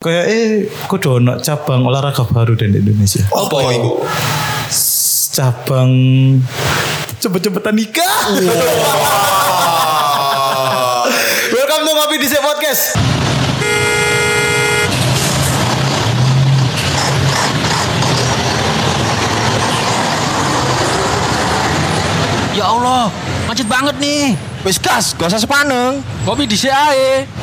Kayak 0.00 0.26
eh 0.32 0.64
kudu 0.88 1.20
ono 1.20 1.36
cabang 1.44 1.84
olahraga 1.84 2.24
baru 2.24 2.56
dan 2.56 2.72
di 2.72 2.80
Indonesia. 2.80 3.20
Apa 3.36 3.68
iku? 3.68 4.00
Cabang 5.36 5.92
cepet-cepetan 7.20 7.76
nikah. 7.76 8.32
Welcome 11.52 11.84
to 11.84 11.92
Ngopi 11.92 12.16
di 12.16 12.32
Podcast. 12.32 12.96
Ya 22.56 22.64
Allah, 22.72 23.12
macet 23.44 23.68
banget 23.68 24.00
nih. 24.00 24.32
Wis 24.64 24.80
gas, 24.80 25.12
gak 25.12 25.28
usah 25.28 25.44
sepaneng. 25.44 26.00
Kopi 26.24 26.48
di 26.48 26.56
ae. 26.72 27.39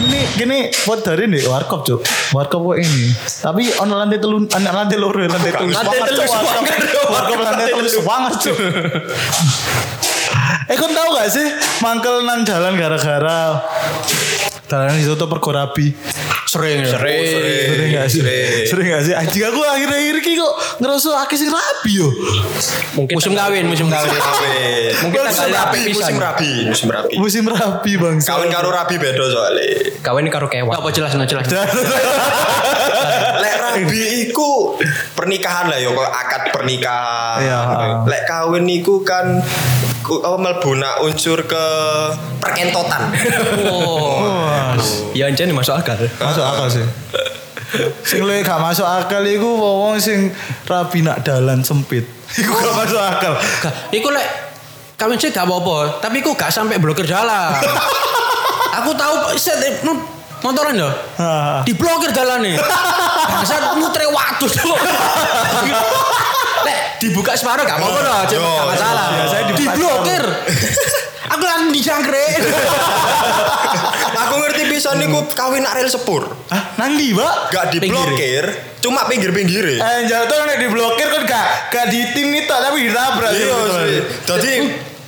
Ini 0.00 0.20
gini 0.32 0.58
buat 0.88 1.04
dari 1.04 1.28
nih 1.28 1.44
warkop 1.44 1.84
cuk. 1.84 2.00
Warkop 2.32 2.60
kok 2.72 2.78
ini. 2.80 3.12
Tapi 3.20 3.68
ono 3.84 4.00
lantai 4.00 4.16
telu, 4.16 4.48
anak 4.48 4.72
lantai 4.72 4.96
loro, 4.96 5.20
lantai 5.20 5.52
telu. 5.52 5.68
Lantai 5.68 6.00
telu 6.08 6.22
warkop. 6.24 6.64
lantai 7.44 7.66
telu 7.68 7.88
semangat 7.88 8.34
cuk. 8.40 8.56
Eh 10.70 10.76
kau 10.78 10.86
tahu 10.86 11.08
gak 11.18 11.28
sih 11.28 11.46
mangkel 11.82 12.22
nang 12.24 12.46
jalan 12.46 12.78
gara-gara 12.78 13.58
jalan 14.70 14.94
itu 14.94 15.18
tuh 15.18 15.26
pergo 15.26 15.50
rabi. 15.50 15.90
Sering. 16.46 16.82
Sering. 16.86 17.26
Sering 17.26 17.90
gak 17.94 18.06
sih? 18.10 18.20
Sering. 18.22 18.66
Sering 18.66 18.86
gak 18.90 19.02
sih? 19.06 19.14
Anjing 19.14 19.42
aku 19.50 19.60
akhir-akhir 19.62 20.14
ini 20.18 20.34
kok 20.34 20.54
ngerasa 20.78 21.10
akeh 21.26 21.36
sing 21.38 21.50
rabi 21.50 21.90
yo. 21.94 22.08
Musim 23.10 23.34
kawin, 23.34 23.66
musim 23.66 23.86
kawin. 23.90 24.10
Mungkin 25.06 25.20
Musim 25.30 25.50
rapi 25.54 25.80
musim 25.94 26.16
rabi, 26.18 26.50
musim 26.66 26.88
rabi. 26.90 27.14
Musim 27.18 27.44
rabi 27.46 27.92
bang. 27.98 28.16
Kawin 28.22 28.50
karo 28.50 28.68
rabi 28.74 28.94
beda 28.98 29.24
soalnya. 29.30 29.94
Kawin 30.02 30.26
karo 30.26 30.46
kewan. 30.50 30.74
Apa 30.74 30.90
jelas 30.90 31.14
no 31.14 31.26
jelas. 31.26 31.46
Lek 33.42 33.54
rabi 33.62 34.26
iku 34.26 34.74
pernikahan 35.14 35.70
lah 35.70 35.78
ya, 35.78 35.90
kok 35.94 36.10
akad 36.10 36.42
pernikahan. 36.50 37.38
Iya. 37.42 37.58
Lek 38.10 38.22
kawin 38.26 38.66
iku 38.66 39.06
kan 39.06 39.38
apa 40.00 40.38
melbuna 40.40 41.00
unsur 41.04 41.44
ke 41.44 41.64
perkentotan. 42.40 43.12
Oh. 43.68 44.74
Ya 45.12 45.28
anjir 45.28 45.46
masuk 45.52 45.76
akal. 45.76 45.96
Masuk 46.18 46.44
akal 46.44 46.66
sih. 46.70 46.86
sing 48.02 48.26
luwih 48.26 48.42
gak 48.42 48.58
masuk 48.58 48.82
akal 48.82 49.22
iku 49.22 49.46
wong 49.54 49.94
sing 50.02 50.34
rabi 50.66 51.06
nak 51.06 51.22
dalan 51.22 51.62
sempit. 51.62 52.02
Iku 52.40 52.50
gak 52.50 52.74
masuk 52.74 52.98
akal. 52.98 53.32
Gak, 53.38 53.74
iku 53.94 54.10
lek 54.10 54.26
kawin 54.98 55.18
sih 55.18 55.30
gak 55.30 55.46
apa-apa, 55.46 56.02
tapi 56.02 56.18
iku 56.18 56.34
gak 56.34 56.50
sampai 56.50 56.82
blokir 56.82 57.06
jalan. 57.06 57.54
Aku 58.82 58.90
tahu 58.94 59.34
set 59.38 59.62
eh, 59.62 59.74
motoran 60.42 60.74
ya. 60.74 60.90
Diblokir 61.62 62.10
jalan 62.10 62.42
nih. 62.42 62.56
Bangsat 63.30 63.76
mutre 63.78 64.06
waktu 64.10 64.46
tuh. 64.50 64.76
Dibuka 67.00 67.32
separuh 67.32 67.64
gak 67.64 67.80
loh, 67.80 67.96
Yo, 68.28 68.44
gak 68.44 68.66
masalah. 68.76 69.06
biasanya 69.16 69.56
Diblokir. 69.56 70.24
Aku 71.30 71.44
langsung 71.48 71.72
dijangkrik. 71.72 72.34
Aku 74.26 74.34
ngerti 74.36 74.62
bisa 74.68 74.92
niku 74.98 75.24
kawin 75.32 75.64
nak 75.64 75.80
rel 75.80 75.88
sepur. 75.88 76.28
Hah, 76.52 76.76
nang 76.76 77.00
ndi, 77.00 77.16
Mbak? 77.16 77.34
Gak 77.54 77.66
diblokir, 77.72 78.44
cuma 78.84 79.08
pinggir-pinggir. 79.08 79.80
Eh, 79.80 79.98
jatuh 80.10 80.44
nek 80.44 80.60
diblokir 80.60 81.08
kan 81.08 81.22
gak 81.24 81.46
gak 81.72 81.86
ditim 81.88 82.36
nih 82.36 82.44
tapi 82.44 82.90
ditabrak. 82.90 83.32
Iya. 83.32 83.56
Jadi 84.26 84.52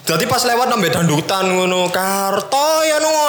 jadi 0.03 0.25
pas 0.27 0.43
lewat 0.43 0.67
nambah 0.67 0.91
dandutan 0.91 1.45
ngono 1.47 1.87
karto 1.93 2.69
ya 2.83 2.99
kok. 3.03 3.21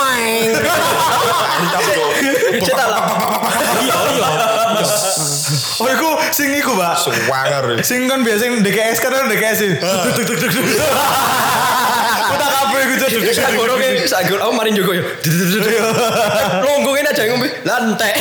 Cetak 2.65 2.87
lah. 2.89 3.01
Iya, 3.81 3.97
iya. 4.17 4.52
Oh, 5.81 5.87
iku 5.89 6.09
sing 6.31 6.53
iku, 6.53 6.75
Mbak. 6.75 6.93
Suwanger. 6.99 7.65
Sing 7.83 8.05
kan 8.07 8.21
biasa 8.21 8.61
DKS 8.61 8.97
kan 8.99 9.27
DKS 9.31 9.57
sih. 9.57 9.71
Tuk 9.79 10.13
tuk 10.23 10.37
tuk 10.37 10.51
tuk. 10.51 10.65
Udah 12.33 12.49
kabeh 12.49 12.79
iku 12.85 12.93
cuk. 12.99 13.09
Sagoro 13.33 13.73
ke 13.77 14.05
sagoro 14.05 14.41
aku 14.49 14.53
marin 14.57 14.73
juga 14.73 14.91
ya. 14.97 15.03
Longgongin 16.61 17.05
aja 17.07 17.21
ngombe 17.29 17.49
lantai. 17.63 18.11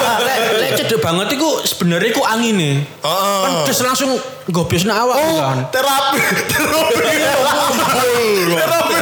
Lek 0.60 0.70
cedek 0.80 1.00
banget 1.00 1.36
iku 1.36 1.60
sebenarnya 1.64 2.08
iku 2.12 2.22
angin 2.24 2.54
nih. 2.56 2.74
Heeh. 2.84 3.40
Kan 3.44 3.52
terus 3.68 3.80
langsung 3.84 4.10
gobes 4.52 4.86
nak 4.86 5.02
awak 5.02 5.16
Oh, 5.18 5.38
kan. 5.42 5.58
terapi. 5.74 6.20
Terapi. 6.50 7.18
Terapi. 8.54 8.96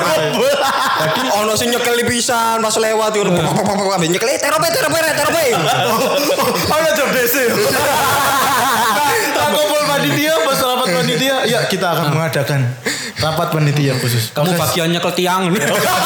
Ono 1.44 1.53
sing 1.54 1.69
nyekel 1.75 2.00
pisan 2.09 2.62
pas 2.62 2.76
lewat 2.78 3.10
yo 3.19 3.22
ambek 3.28 4.09
nyekel 4.10 4.28
eh, 4.31 4.38
terope 4.41 4.69
terope 4.70 4.98
terope. 4.98 5.44
Oh, 6.75 6.78
ya 6.81 6.91
job 6.98 7.09
kumpul 9.54 9.82
panitia, 9.87 10.34
pas 10.43 10.59
rapat 10.59 10.88
panitia, 10.97 11.37
ya 11.47 11.60
kita 11.69 11.87
akan 11.94 12.06
mengadakan 12.16 12.60
rapat 13.19 13.48
panitia 13.54 13.94
khusus. 13.98 14.34
Kamu 14.34 14.54
bagiannya 14.58 14.98
ke 14.98 15.10
tiang. 15.14 15.50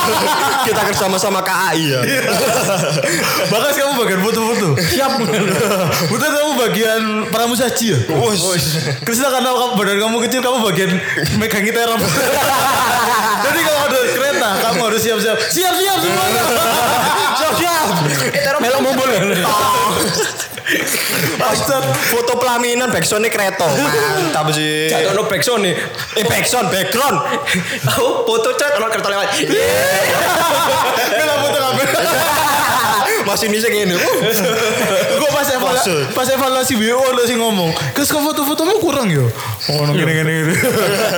Kita 0.69 0.81
bersama-sama 0.85 1.41
KAI 1.41 1.81
ya. 1.81 2.01
Bahkan 3.49 3.73
kamu 3.73 3.93
bagian 4.05 4.21
foto-foto. 4.21 4.69
Siap. 4.77 5.13
Bukan 6.13 6.29
kamu 6.29 6.53
bagian 6.69 7.03
pramusaji 7.33 7.87
ya? 7.97 7.99
Wus. 8.13 8.77
Krisna 9.05 9.33
karena 9.33 9.51
badan 9.75 9.97
kamu 9.97 10.17
kecil, 10.29 10.41
kamu 10.45 10.59
bagian 10.69 10.91
megangi 11.41 11.73
terap. 11.73 12.01
Jadi 13.49 13.61
kalau 13.65 13.81
ada 13.89 13.99
kereta, 14.13 14.51
kamu 14.69 14.81
harus 14.93 15.01
siap-siap. 15.01 15.37
Siap-siap 15.41 15.99
semuanya. 16.05 16.43
Siap-siap. 17.39 17.87
Eh 18.35 18.43
terope 18.45 18.69
Bastard, 21.41 21.87
foto 22.13 22.37
pelaminan 22.37 22.93
backsoundnya 22.93 23.33
kereta. 23.33 23.65
Mantap 23.65 24.53
sih. 24.53 24.93
Jatuh 24.93 25.17
no 25.17 25.25
backsound 25.25 25.65
nih. 25.65 25.75
Eh 26.21 26.25
backsound, 26.29 26.69
background. 26.69 27.17
Aku 27.89 28.29
foto 28.29 28.53
cat 28.61 28.77
kalau 28.77 28.93
kereta 28.93 29.09
lewat. 29.09 29.29
Kita 31.09 31.35
foto 31.41 31.57
kabel. 31.57 32.38
Masih 33.29 33.53
ini 33.53 33.61
sih 33.61 33.69
gini. 33.69 33.93
Gue 35.21 35.29
pas 35.29 35.45
evaluasi, 35.53 36.17
pas 36.17 36.25
evaluasi 36.33 36.73
BO 36.81 36.97
ada 37.13 37.23
sih 37.29 37.37
ngomong, 37.37 37.69
kes 37.93 38.09
kok 38.09 38.25
foto-fotomu 38.25 38.81
kurang 38.81 39.13
yo. 39.13 39.29
Oh, 39.69 39.85
no, 39.85 39.93
gini 39.93 40.17
gini 40.17 40.33
gini. 40.49 40.55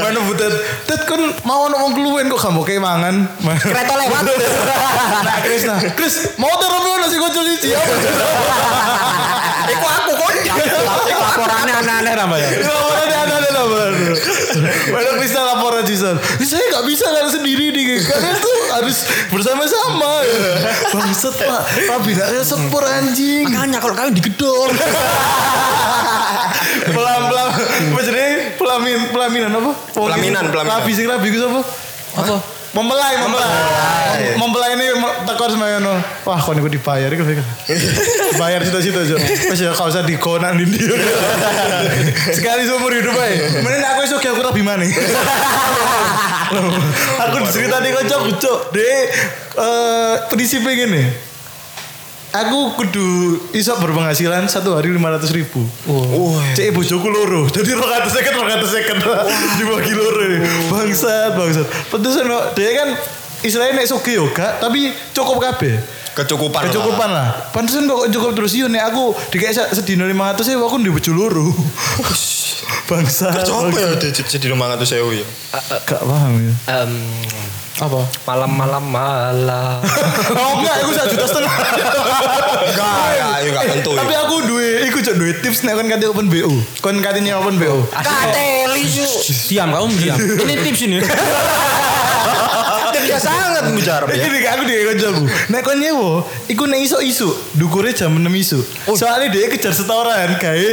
Mana 0.03 0.19
butet, 0.26 0.50
tet 0.91 1.06
kan 1.06 1.22
mau 1.47 1.70
ngomong 1.70 1.94
keluwen 1.94 2.26
kok 2.26 2.50
kamu 2.50 2.66
kayak 2.66 2.82
mangan. 2.82 3.31
Kereta 3.62 3.94
lewat. 3.94 4.22
Nah, 4.26 5.38
Chris 5.47 5.62
nah, 5.70 5.78
Chris 5.94 6.34
mau 6.34 6.50
terus 6.59 6.82
nasi 6.99 7.16
kocok 7.22 7.43
cici. 7.47 7.70
Iku 11.40 11.48
aku 11.48 11.48
kok. 11.48 11.48
Laporannya 11.48 11.74
aneh-aneh 11.80 12.14
namanya. 12.14 12.48
Ada 13.00 13.48
laporan. 13.50 13.92
Mana 14.90 15.10
Chris 15.16 15.32
laporan 15.32 15.82
Jason. 15.84 16.16
Saya 16.40 16.64
nggak 16.68 16.84
bisa 16.84 17.06
kan 17.06 17.26
sendiri 17.28 17.72
nih, 17.72 18.00
kalian 18.00 18.36
tuh 18.36 18.56
harus 18.72 18.96
bersama-sama. 19.28 20.10
Bangsat 20.92 21.34
pak, 21.36 21.60
tapi 21.88 22.10
nggak 22.12 22.28
sepur 22.42 22.82
anjing. 22.82 23.48
Makanya 23.48 23.78
kalau 23.80 23.94
kawin 23.94 24.12
digedor. 24.12 24.68
pelan 26.90 27.22
pelan 27.28 27.48
apa 27.50 28.00
jadi 28.02 28.24
pelamin 28.56 29.10
pelaminan 29.10 29.50
apa 29.52 29.70
Pelaminan, 29.94 30.44
pelaminan. 30.50 30.80
rabi 30.80 30.92
sing 30.92 31.06
rabi 31.06 31.28
itu 31.30 31.40
apa 31.40 31.60
Apa? 32.16 32.36
Mempelai 32.70 33.14
mempelai 33.19 34.38
mempelai 34.38 34.70
ini 34.78 34.86
tekor 35.26 35.50
semuanya 35.50 35.98
wah 36.22 36.38
kau 36.38 36.54
nih 36.54 36.62
dibayar 36.70 37.10
itu 37.10 37.25
bayar 38.38 38.62
cita-cita 38.62 39.03
aja 39.03 39.16
terus 39.19 39.58
ya 39.58 39.75
kau 39.75 39.91
usah 39.91 40.06
dikonan 40.06 40.54
di 40.54 40.70
dia 40.70 40.94
sekali 42.31 42.62
seumur 42.70 42.94
hidup 42.94 43.19
aja 43.19 43.58
mending 43.58 43.82
aku 43.82 44.00
esok 44.06 44.22
aku 44.22 44.42
rabi 44.47 44.62
mana 44.62 44.86
aku 47.26 47.36
cerita 47.50 47.82
nih 47.82 47.91
kocok 47.91 48.20
kocok 48.31 48.58
deh 48.70 48.87
eh 49.58 50.14
prinsipnya 50.31 50.72
gini 50.87 51.29
Aku 52.31 52.79
kudu 52.79 53.06
iso 53.50 53.75
berpenghasilan 53.75 54.47
satu 54.47 54.79
hari 54.79 54.94
lima 54.94 55.11
ratus 55.11 55.35
ribu. 55.35 55.67
Cek 56.55 56.71
bojoku 56.71 57.11
loro. 57.11 57.50
Jadi 57.50 57.75
rong 57.75 57.91
atus 57.91 58.15
seket, 58.15 58.38
rong 58.38 58.47
atus 58.47 58.71
seket 58.71 59.03
dibagi 59.59 59.93
loro 59.99 60.23
nih. 60.31 60.38
Bangsat, 60.71 61.35
bangsat. 61.35 61.67
Pantesan 61.91 62.31
no, 62.31 62.38
dia 62.55 62.71
kan 62.79 62.94
istilahnya 63.43 63.82
nek 63.82 63.91
suge 63.91 64.15
yoga, 64.15 64.62
tapi 64.62 64.94
cukup 65.11 65.43
kabeh. 65.43 65.75
Kecukupan. 66.25 66.69
Kecukupan 66.69 67.08
lah. 67.08 67.28
Pantesan 67.50 67.88
kok 67.88 68.12
cukup 68.12 68.31
terus 68.37 68.52
yo 68.52 68.69
nek 68.69 68.93
aku 68.93 69.17
dikek 69.32 69.56
sedino 69.72 70.05
500 70.05 70.44
ya 70.52 70.56
aku 70.61 70.76
di 70.81 70.90
bojo 70.93 71.11
loro. 71.17 71.49
Bangsat. 72.90 73.46
Coba 73.46 73.70
ya 73.78 73.94
bangsat. 73.94 74.26
jadi 74.26 74.46
rumah 74.50 74.75
ngatu 74.75 74.82
sewu 74.82 75.14
ya. 75.14 75.26
Gak 75.87 76.02
paham 76.02 76.43
ya. 76.43 76.55
Em, 76.82 76.93
apa? 77.78 78.00
Malam-malam 78.26 78.84
malam. 78.84 79.78
Oh 80.31 80.62
enggak, 80.62 80.76
aku 80.82 80.90
satu 80.94 81.11
juta 81.14 81.26
setengah. 81.26 81.55
Enggak, 81.55 82.99
enggak, 83.14 83.31
ayo 83.40 83.49
enggak 83.50 83.64
tentu. 83.78 83.93
Tapi 83.94 84.14
aku 84.14 84.34
duwe, 84.46 84.70
iku 84.87 84.99
cok 85.02 85.17
duwe 85.17 85.32
tips 85.43 85.62
nek 85.67 85.75
kon 85.78 85.87
kate 85.87 86.06
open 86.06 86.26
BO. 86.31 86.50
Kon 86.82 86.99
kate 86.99 87.19
nyewa 87.22 87.46
open 87.46 87.56
BO. 87.58 87.78
Kateli 87.90 88.82
yuk. 88.84 89.14
diam 89.50 89.69
kamu 89.70 89.87
diam. 89.99 90.19
Ini 90.19 90.55
tips 90.67 90.81
ini. 90.87 90.99
Sangat 93.20 93.69
mujarab 93.69 94.08
ya. 94.08 94.25
Iki 94.25 94.49
aku 94.49 94.62
dia 94.64 94.78
kancaku. 94.88 95.25
Nek 95.52 95.61
kon 95.61 95.76
nyewa, 95.76 96.25
iku 96.49 96.64
nek 96.64 96.81
iso-iso, 96.81 97.37
dukure 97.55 97.93
jam 97.93 98.17
6 98.17 98.25
isu. 98.40 98.58
Soalnya 98.96 99.28
dia 99.28 99.46
kejar 99.52 99.76
setoran 99.76 100.40
gawe 100.40 100.69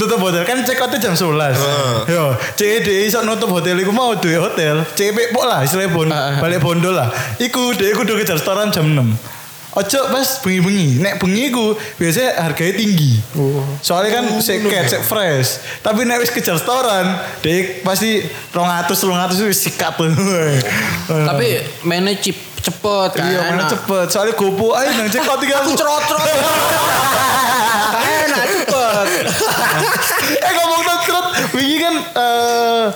tutup 0.00 0.18
hotel. 0.18 0.42
Kan 0.48 0.64
check 0.64 0.80
outnya 0.80 0.98
jam 0.98 1.14
11 1.14 2.10
yo 2.10 2.34
cek 2.58 2.82
dia 2.82 3.06
iso 3.06 3.22
nutup 3.22 3.52
hotel 3.52 3.78
iku 3.78 3.92
mau 3.92 4.16
duwe 4.16 4.40
hotel. 4.40 4.82
Cek 4.96 5.30
pok 5.30 5.44
lah 5.44 5.62
istilahnya 5.62 5.92
bon, 5.92 6.08
balik 6.40 6.64
bondo 6.64 6.90
lah. 6.90 7.12
Iku 7.38 7.76
dia 7.76 7.92
kudu 7.92 8.16
kejar 8.18 8.40
setoran 8.40 8.72
jam 8.72 8.88
6 8.88 9.33
Ojo 9.74 10.00
pas 10.06 10.28
bengi-bengi, 10.38 11.02
nek 11.02 11.18
bengi 11.18 11.50
ku 11.50 11.74
biasanya 11.98 12.46
harganya 12.46 12.78
tinggi. 12.78 13.18
Soalnya 13.82 14.22
kan 14.22 14.24
sek 14.38 14.62
cat, 14.70 14.86
sek 14.86 15.02
fresh. 15.02 15.58
Tapi 15.82 16.06
nek 16.06 16.22
wis 16.22 16.30
kejar 16.30 16.54
setoran, 16.62 17.18
dek 17.42 17.82
pasti 17.82 18.22
200 18.54 18.86
300 18.86 19.50
wis 19.50 19.58
sikat. 19.66 19.98
Tapi 21.28 21.46
mainnya 21.82 22.14
chip 22.22 22.38
cepet 22.62 23.18
kan. 23.18 23.26
Iya, 23.26 23.40
mana 23.50 23.66
enak. 23.66 23.70
cepet. 23.74 24.06
Soalnya 24.14 24.34
gopo 24.38 24.78
ayo 24.78 24.94
nang 24.94 25.10
cek 25.10 25.22
kau 25.26 25.38
tiga 25.42 25.58
aku 25.58 25.74
Cerot-cerot. 25.74 26.22
Enak 27.98 28.44
cepet. 28.46 29.06
eh 30.46 30.52
ngomong 30.54 30.82
cerot, 31.02 31.26
wingi 31.50 31.76
kan 31.82 31.94
eh 31.98 32.86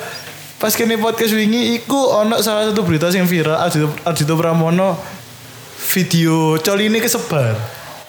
pas 0.59 0.75
kene 0.75 0.99
podcast 0.99 1.39
wingi 1.39 1.79
iku 1.79 2.19
ono 2.19 2.43
salah 2.43 2.67
satu 2.67 2.83
berita 2.83 3.07
yang 3.15 3.31
viral 3.31 3.55
Ardito, 3.55 3.95
Ardito 4.03 4.35
Pramono 4.35 4.99
video 5.89 6.61
coli 6.61 6.93
ini 6.93 7.01
kesebar. 7.01 7.57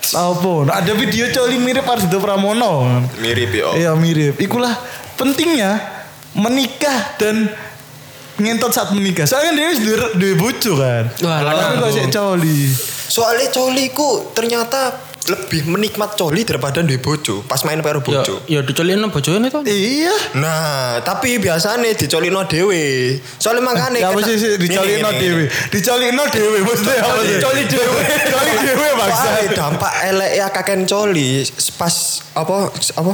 Apa? 0.10 0.54
Nah, 0.68 0.76
ada 0.84 0.92
video 0.96 1.28
coli 1.32 1.56
mirip 1.60 1.88
Ardito 1.88 2.20
Pramono. 2.20 3.04
Mirip 3.20 3.52
yo. 3.56 3.76
Iya 3.76 3.96
mirip. 3.96 4.36
Ikulah 4.40 4.76
pentingnya 5.16 5.80
menikah 6.36 7.16
dan 7.20 7.52
ngentot 8.40 8.72
saat 8.72 8.92
menikah. 8.96 9.28
Soalnya 9.28 9.52
dia 9.56 9.68
wis 9.72 9.80
duwe 9.84 9.98
duwe 10.16 10.34
bojo 10.40 10.72
kan. 10.80 11.04
Wah, 11.24 11.92
sik 11.92 12.12
coli. 12.12 12.72
Soalnya 13.10 13.48
coli 13.52 13.92
ku 13.92 14.32
ternyata 14.32 15.09
lebih 15.28 15.68
menikmat 15.68 16.16
coli 16.16 16.42
daripada 16.42 16.80
duwe 16.80 16.98
bojo 16.98 17.44
pas 17.44 17.60
main 17.62 17.78
karo 17.80 18.00
Ya, 18.00 18.24
bojo. 18.24 18.36
ya 18.48 18.60
dicolin 18.64 19.04
bojone 19.06 19.52
to. 19.52 19.60
Iya. 19.62 20.16
Nah, 20.36 21.04
tapi 21.04 21.38
biasanya 21.38 21.92
dicolino 21.92 22.46
dhewe. 22.46 23.14
Soalnya 23.36 23.62
makanya 23.62 24.00
Ya 24.00 24.08
apa 24.10 24.20
sih 24.24 24.36
sih 24.36 24.56
dicolino 24.56 25.12
dhewe. 25.12 25.46
Dicolino 25.70 26.24
dhewe 26.26 26.58
maksudnya 26.64 27.04
apa 27.04 27.22
sih? 27.22 27.38
Coli 27.38 27.64
dhewe. 27.66 28.00
Coli 28.26 28.54
dhewe 28.64 28.88
maksa. 29.00 29.28
Wah, 29.28 29.44
dampak 29.50 29.94
elek 30.08 30.32
ya 30.34 30.48
kakek 30.50 30.78
coli 30.86 31.44
pas 31.76 31.94
apa 32.34 32.56
apa 32.72 33.14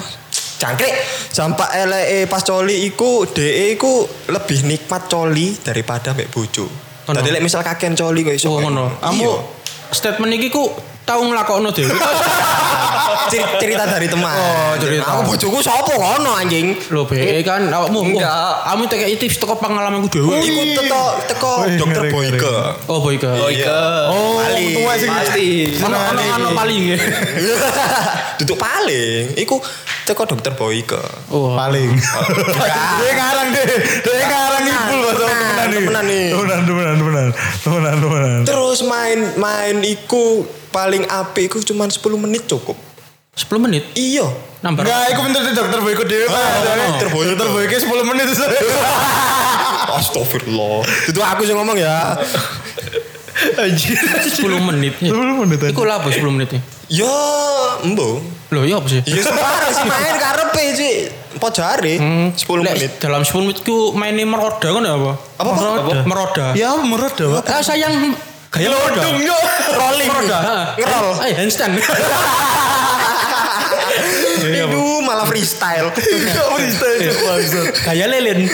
Cangkrik 0.55 0.93
dampak 1.31 1.69
elek 1.75 2.31
pas 2.31 2.39
coli 2.39 2.87
iku 2.87 3.27
DE 3.27 3.75
iku 3.75 4.07
lebih 4.29 4.63
nikmat 4.63 5.11
coli 5.11 5.51
daripada 5.59 6.15
mek 6.15 6.31
bojo. 6.31 6.63
Tadi 7.03 7.27
lek 7.27 7.43
misal 7.43 7.59
kakek 7.59 7.91
coli 7.91 8.23
kok 8.23 8.33
iso. 8.33 8.49
Oh 8.49 8.61
ngono. 8.61 8.87
Kamu 9.03 9.19
Iya. 9.19 9.35
statement 9.91 10.31
iki 10.33 10.47
ku 10.47 10.63
tau 11.05 11.21
nglakokno 11.21 11.69
dhewe. 11.69 11.93
Cer- 13.29 13.57
cerita 13.61 13.85
dari 13.85 14.09
teman. 14.09 14.33
Oh, 14.33 14.73
cerita. 14.81 15.05
Aku 15.05 15.21
bojoku 15.33 15.57
sapa 15.61 15.93
kono 15.93 16.33
anjing? 16.33 16.73
Lho 16.89 17.05
be 17.05 17.41
kan 17.45 17.69
awakmu. 17.69 18.17
Enggak. 18.17 18.53
Kamu 18.65 18.83
tekek 18.89 19.09
tips 19.21 19.37
teko 19.37 19.53
pengalamanku 19.61 20.09
dhewe. 20.09 20.41
Iku 20.41 20.61
teko 20.73 21.01
teko 21.29 21.51
dokter 21.77 22.03
Boyke. 22.09 22.53
Oh 22.89 22.99
Boyke. 23.01 23.29
Iya. 23.53 23.77
Oh, 24.09 24.41
Paling. 24.41 24.73
tua 24.73 24.93
sing 24.97 25.09
Pasti. 25.13 25.47
Ono 25.85 25.95
ono 25.95 26.49
paling. 26.57 26.83
Duduk 28.41 28.57
paling. 28.57 29.37
Iku 29.37 29.61
teko 30.09 30.25
dokter 30.25 30.53
Boyke. 30.57 31.01
Oh. 31.29 31.53
paling. 31.53 31.93
Dia 32.99 33.11
ngarang 33.13 33.47
deh. 33.53 33.65
Dia 34.01 34.25
ngarang 34.25 34.63
ibul 34.65 34.99
bahasa 35.05 35.25
temenan 35.29 35.65
nih. 35.69 35.77
temenan 35.77 36.05
nih. 36.05 36.25
Temenan, 36.33 36.61
temenan, 36.65 36.95
temenan. 36.97 37.29
Temenan, 37.61 37.95
temenan. 38.01 38.39
Terus 38.45 38.79
main 38.85 39.19
main 39.37 39.75
iku 39.85 40.45
paling 40.75 41.07
apik 41.07 41.47
iku 41.47 41.63
cuma 41.63 41.87
10 41.87 42.03
menit 42.19 42.43
cukup. 42.51 42.75
10 43.39 43.63
menit. 43.63 43.83
Iya. 43.95 44.27
Nambah. 44.59 44.83
Enggak, 44.83 45.15
aku 45.15 45.21
bentar 45.23 45.41
dokter 45.55 45.79
Boyko 45.79 46.03
dhewe 46.03 46.27
Pak. 46.27 46.43
dokter 46.99 47.07
Boyko 47.15 47.75
10 47.79 48.11
menit. 48.11 48.27
Astagfirullah. 49.99 50.83
Itu 51.07 51.19
aku 51.23 51.41
sih 51.47 51.55
ngomong 51.55 51.79
ya. 51.79 52.19
Anjir. 53.55 53.95
10 53.95 54.67
menit. 54.67 54.99
10 54.99 55.11
menit 55.15 55.59
aja. 55.63 55.71
Iku 55.71 55.83
lah 55.87 56.03
apa 56.03 56.11
10 56.11 56.27
menit. 56.35 56.59
Ya, 56.91 57.15
embo. 57.81 58.19
Loh 58.53 58.63
ya 58.63 58.77
apa 58.77 58.87
sih? 58.91 59.01
Ya 59.07 59.21
sembarang 59.25 59.71
sih 59.73 59.85
main 59.87 60.15
karepe 60.23 60.63
sih. 60.75 60.93
Pojare 61.35 61.99
10 61.99 62.35
Lek 62.35 62.75
menit. 62.75 62.91
Dalam 62.99 63.23
10 63.23 63.31
menit 63.47 63.59
ku 63.63 63.91
mainin 63.95 64.27
meroda 64.27 64.67
kan 64.71 64.83
ya 64.83 64.95
apa? 64.95 65.11
Apa? 65.39 65.51
Meroda. 65.51 65.95
Meroda. 66.07 66.45
Ya, 66.55 66.71
meroda. 66.79 67.43
Ah 67.47 67.59
sayang 67.59 68.15
gaya 68.55 68.67
meroda. 68.71 69.01
yo. 69.19 69.37
Rolling. 69.75 70.09
Meroda. 70.09 70.39
Ngerol. 70.79 71.07
Eh 71.27 71.33
handstand. 71.35 71.75
Itu 74.45 74.81
malah 75.01 75.25
freestyle. 75.25 75.89
Enggak 75.91 76.47
freestyle. 76.57 77.11
Gaya 77.85 78.05
lilin. 78.09 78.45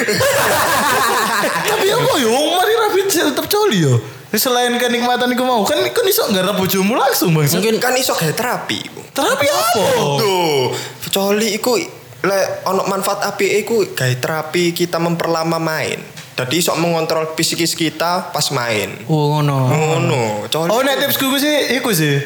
Tapi 1.66 1.88
apa 1.90 2.12
yo 2.22 2.32
mari 2.32 2.74
rapi 2.78 3.00
tetep 3.10 3.46
coli 3.50 3.86
yo. 3.86 3.96
Selain 4.32 4.72
kenikmatan 4.80 5.28
iku 5.36 5.44
mau 5.44 5.68
kan 5.68 5.76
kan 5.92 6.06
iso 6.08 6.24
nggarap 6.32 6.56
bojomu 6.56 6.96
langsung 6.96 7.36
Bang. 7.36 7.52
Mungkin 7.52 7.84
kan 7.84 7.92
iso 8.00 8.16
gawe 8.16 8.32
terapi. 8.32 8.80
Terapi 9.12 9.48
apa? 9.52 9.84
Tuh, 10.24 10.72
coli 11.12 11.60
iku 11.60 11.76
lek 12.22 12.64
ono 12.64 12.88
manfaat 12.88 13.28
apike 13.28 13.68
iku 13.68 13.76
gawe 13.92 14.16
terapi 14.24 14.72
kita 14.72 15.04
memperlama 15.04 15.60
main. 15.60 16.00
Jadi 16.32 16.56
iso 16.58 16.72
mengontrol 16.80 17.36
psikis 17.36 17.76
kita 17.76 18.32
pas 18.32 18.48
main. 18.56 18.96
Oh 19.06 19.38
ngono. 19.38 19.68
Ngono. 19.70 20.24
Oh 20.72 20.82
nek 20.82 21.04
tipsku 21.04 21.28
ku 21.28 21.38
sih 21.38 21.76
iku 21.78 21.92
sih. 21.92 22.18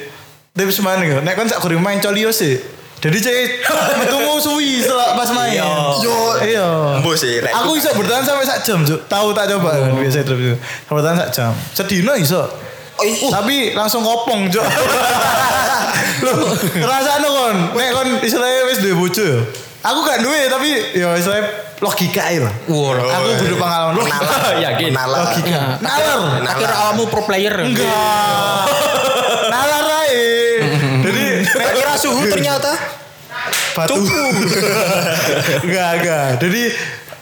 Tips 0.55 0.79
mana 0.79 1.03
yo? 1.03 1.19
Nek 1.19 1.35
kon 1.35 1.49
sak 1.51 1.59
kurang 1.59 1.83
main 1.83 1.99
coli 1.99 2.23
yo 2.23 2.31
sih. 2.31 2.55
Jadi 3.03 3.17
cek 3.19 3.35
metumu 3.99 4.39
suwi 4.39 4.79
setelah 4.79 5.19
pas 5.19 5.29
main. 5.35 5.59
Yo. 5.99 6.39
Iya. 6.41 6.97
Embo 7.01 7.11
sih, 7.13 7.43
Aku 7.43 7.75
bisa 7.75 7.91
bertahan 7.91 8.23
sampai 8.23 8.47
sak 8.47 8.63
jam, 8.63 8.81
Cuk. 8.87 9.03
Tahu 9.11 9.35
tak 9.35 9.51
coba 9.51 9.77
kan 9.77 9.91
biasa 9.99 10.23
terus. 10.23 10.57
Bertahan 10.87 11.17
sak 11.27 11.29
jam. 11.35 11.51
Sedino 11.75 12.15
iso. 12.15 12.47
Oh, 12.95 13.03
iya. 13.03 13.27
Tapi 13.27 13.75
langsung 13.75 14.01
kopong, 14.01 14.47
Cuk. 14.47 14.63
Loh, 16.25 16.55
rasane 16.87 17.27
kon, 17.27 17.57
nek 17.75 17.89
kon 17.91 18.09
istilahnya 18.23 18.71
wis 18.71 18.79
duwe 18.79 18.95
bojo 18.95 19.19
yo. 19.21 19.39
Aku 19.85 19.99
gak 20.01 20.17
duwe 20.25 20.49
tapi 20.49 20.69
ya 20.97 21.13
istilahnya 21.13 21.45
logika 21.77 22.21
ae 22.33 22.41
lah. 22.41 22.53
Wah, 22.65 22.97
Aku 22.97 23.27
butuh 23.37 23.57
pengalaman 23.61 23.93
logika. 24.01 24.17
Nalar. 24.17 24.53
Yakin. 24.65 24.91
Nalar. 24.97 25.19
Logika. 25.29 25.61
Nalar. 25.77 26.19
Tak 26.41 26.53
kira 26.57 26.75
awakmu 26.81 27.03
pro 27.05 27.21
player. 27.29 27.55
Enggak. 27.61 28.65
Nalar 29.53 29.85
ae. 30.09 30.25
Jadi 31.05 31.23
Nek 31.45 31.69
kira 31.77 31.93
suhu 32.01 32.21
ternyata 32.25 32.71
batu. 33.77 34.01
enggak, 35.65 35.89
enggak. 36.01 36.27
Jadi 36.41 36.61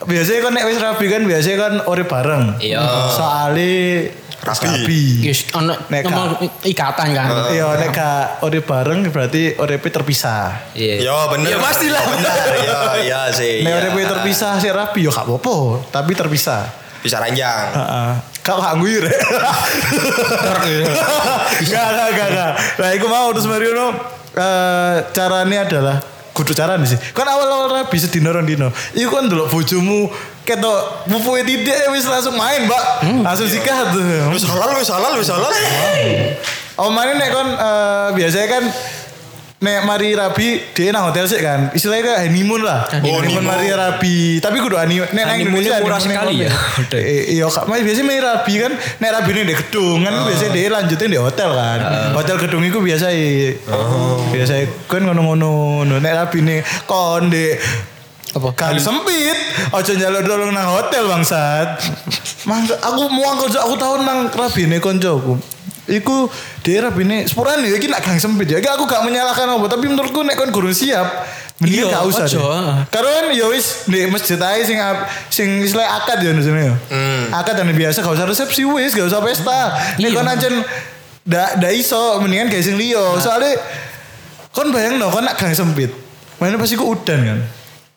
biasanya 0.03 0.39
kan 0.47 0.51
nek 0.55 0.65
wis 0.67 0.79
rabi 0.79 1.05
kan 1.11 1.21
biasanya 1.27 1.57
kan 1.59 1.73
ore 1.89 2.03
bareng. 2.07 2.43
Iya. 2.63 2.79
Soale 3.11 3.75
Rabi. 4.43 4.67
rabi. 4.67 5.03
Yes, 5.23 5.47
ono 5.55 5.71
ngomong 5.87 6.43
ikatan 6.67 7.15
kan. 7.15 7.27
Iya, 7.47 7.79
nek 7.79 7.89
gak 7.95 8.43
ore 8.43 8.59
bareng 8.59 9.07
berarti 9.07 9.55
orepe 9.55 9.87
terpisah. 9.87 10.75
Iya. 10.75 11.07
Ya 11.07 11.17
bener. 11.31 11.47
Ya 11.47 11.57
pastilah. 11.63 12.03
Bener. 12.03 12.35
Ya 12.59 12.79
iya 12.99 13.21
sih. 13.31 13.63
Nek 13.63 13.71
iya. 13.71 13.79
orepe 13.79 14.01
terpisah 14.03 14.59
sih 14.59 14.69
rabi 14.75 15.07
yo 15.07 15.11
gak 15.15 15.23
apa-apa, 15.23 15.87
tapi 15.95 16.11
terpisah. 16.11 16.67
Bisa 16.99 17.23
ranjang. 17.23 17.71
Heeh. 17.71 18.11
Kau 18.43 18.59
gak 18.59 18.75
nguyur. 18.75 19.07
Gak, 21.63 21.87
gak, 21.95 22.09
gak, 22.11 22.27
gak. 22.35 22.51
Nah, 22.79 22.89
aku 22.91 23.07
mau 23.07 23.31
terus 23.31 23.47
Mariono 23.47 23.95
eh 24.33 24.97
caranya 25.13 25.63
adalah 25.63 25.97
kudu 26.33 26.51
cara 26.51 26.75
sih. 26.83 26.97
Kan 27.13 27.29
awal-awal 27.29 27.71
rabi 27.71 27.97
sedino 28.01 28.33
rong 28.33 28.43
dino. 28.49 28.73
Iku 28.97 29.07
kan 29.13 29.29
delok 29.29 29.53
bojomu 29.53 30.09
ketok 30.43 31.07
pupuke 31.07 31.41
titik 31.47 31.89
wis 31.95 32.07
langsung 32.07 32.35
main, 32.35 32.67
Mbak. 32.67 32.83
Langsung 33.23 33.47
sikat 33.47 33.95
tuh. 33.95 34.03
Wis 34.31 34.43
halal, 34.47 34.75
wis 34.75 34.91
halal, 34.91 35.13
wis 35.15 35.29
halal. 35.31 35.53
Oh 36.73 36.89
mana 36.89 37.13
nek 37.13 37.29
kon 37.29 37.49
eh, 37.53 38.07
biasanya 38.17 38.47
kan 38.49 38.63
nek 39.63 39.87
mari 39.87 40.11
rabi 40.11 40.59
dia 40.75 40.91
nang 40.91 41.07
hotel 41.07 41.23
sih 41.29 41.39
kan. 41.39 41.71
Istilahnya 41.71 42.03
kayak 42.03 42.19
honeymoon 42.27 42.61
lah. 42.65 42.83
Honeymoon. 42.89 43.23
honeymoon 43.23 43.45
mari 43.45 43.69
rabi. 43.71 44.41
Tapi 44.43 44.57
kudu 44.59 44.75
honeymoon 44.75 45.07
nek 45.13 45.23
nang 45.23 45.37
Indonesia 45.39 45.79
murah 45.79 46.01
sekali 46.01 46.43
ya. 46.43 46.51
kono. 46.51 46.97
Eh, 46.99 47.37
iya 47.37 47.45
kak. 47.47 47.69
Mas 47.69 47.85
biasanya 47.85 48.05
mari 48.09 48.21
rabi 48.25 48.53
kan 48.57 48.71
nek 48.73 49.09
rabi 49.15 49.29
ini 49.31 49.41
di 49.47 49.55
gedung 49.55 49.99
kan 50.03 50.13
biasanya 50.27 50.51
dia 50.51 50.67
lanjutin 50.73 51.09
di 51.13 51.19
hotel 51.21 51.49
kan. 51.53 51.79
Hotel 52.17 52.35
gedung 52.41 52.63
itu 52.65 52.79
biasa 52.81 53.07
biasa 54.33 54.53
kan 54.89 55.01
ngono-ngono. 55.05 55.85
Nek 56.01 56.13
rabi 56.25 56.37
ini 56.43 56.55
kon 56.89 57.29
di 57.29 57.53
Apa? 58.31 58.49
Gang 58.55 58.79
sempit. 58.79 59.37
Ojo 59.69 59.91
njaluk 59.91 60.23
tolong 60.23 60.51
nang 60.51 60.67
hotel 60.71 61.05
bangsat. 61.05 61.83
Mangga 62.43 62.75
aku 62.79 63.05
mau 63.07 63.27
angkel 63.29 63.51
aku 63.53 63.75
tahu 63.75 63.95
nang 64.01 64.19
rabine 64.27 64.79
koncoku. 64.79 65.35
Iku 65.83 66.31
di 66.63 66.79
rabine 66.79 67.27
sepuran 67.27 67.59
ya 67.59 67.75
iki 67.75 67.91
nak 67.91 68.01
gang 68.01 68.15
sempit 68.17 68.47
ya. 68.47 68.57
Aku 68.73 68.87
gak 68.87 69.03
menyalahkan 69.03 69.45
apa 69.45 69.65
tapi 69.67 69.85
menurutku 69.85 70.23
nek 70.23 70.33
kon 70.33 70.49
gurung 70.49 70.71
siap 70.71 71.05
mending 71.61 71.85
Iya, 71.85 71.93
gak 71.93 72.03
usah. 72.09 72.25
ojo, 72.25 72.39
deh. 72.41 72.75
kan 72.89 73.29
ya 73.29 73.45
wis 73.47 73.85
di 73.85 74.03
masjid 74.09 74.35
ae 74.35 74.65
sing 74.65 74.79
sing 75.29 75.47
istilah 75.61 76.01
akad 76.01 76.19
ya 76.19 76.33
maksudnya 76.33 76.71
ya. 76.71 76.75
Akad 77.31 77.53
dan 77.53 77.69
biasa 77.69 78.01
gak 78.01 78.15
usah 78.15 78.25
resepsi 78.25 78.63
wis, 78.63 78.91
gak 78.91 79.05
usah 79.05 79.21
pesta. 79.21 79.75
Nek 79.95 80.09
Iya. 80.09 80.17
kon 80.17 80.27
ancen 80.27 80.53
ndak 81.23 81.49
ndak 81.61 81.71
iso 81.71 82.17
mendingan 82.19 82.47
gawe 82.49 82.63
sing 82.63 82.75
liya. 82.75 83.19
Soalnya 83.19 83.59
kon 84.49 84.71
bayang 84.71 84.97
no 84.97 85.07
kon 85.07 85.21
nak 85.21 85.35
gang 85.35 85.53
sempit. 85.53 85.91
Mana 86.39 86.57
pasti 86.57 86.73
ku 86.73 86.89
udan 86.89 87.19
kan. 87.21 87.39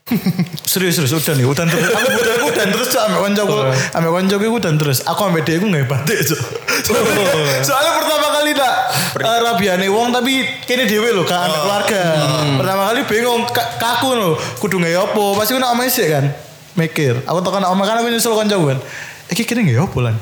serius 0.70 1.02
serius 1.02 1.10
udan 1.18 1.34
ya 1.34 1.46
udan 1.50 1.66
terus. 1.66 1.90
Aku 1.90 2.06
udan 2.14 2.34
aku 2.38 2.46
udan 2.54 2.68
terus 2.70 2.88
cok. 2.94 3.02
Ambek 3.10 3.20
koncoku 3.26 3.56
ambek 3.90 4.12
koncoku 4.14 4.46
udan 4.54 4.74
terus. 4.78 4.98
Aku 5.02 5.20
ambek 5.26 5.42
dia 5.42 5.58
aku 5.58 5.66
nggak 5.66 5.86
batik 5.90 6.18
cok. 6.22 6.40
Soalnya, 6.86 7.58
soalnya 7.66 7.92
pertama 7.98 8.26
kali 8.38 8.50
tak 8.54 8.74
uh, 9.18 9.38
rabiane 9.50 9.86
wong 9.90 10.14
tapi 10.14 10.46
kini 10.62 10.86
dewe 10.86 11.10
loh 11.10 11.26
kan 11.26 11.50
anak 11.50 11.58
keluarga. 11.58 12.02
Pertama 12.54 12.82
kali 12.86 13.00
bingung 13.10 13.42
ka- 13.50 13.70
kaku 13.82 14.10
loh 14.14 14.32
kudu 14.62 14.78
nggak 14.78 15.10
opo 15.10 15.34
pasti 15.34 15.58
aku 15.58 15.60
nak 15.66 15.74
omah 15.74 15.90
sih 15.90 16.06
kan 16.06 16.24
mikir. 16.78 17.26
Aku 17.26 17.42
tekan 17.42 17.66
omah 17.66 17.82
kan 17.82 17.98
aku 17.98 18.06
nyusul 18.06 18.38
koncoku 18.38 18.64
kan. 18.70 18.78
Iki 19.34 19.42
kini 19.42 19.74
nggak 19.74 19.90
opo 19.90 20.06
lan 20.06 20.14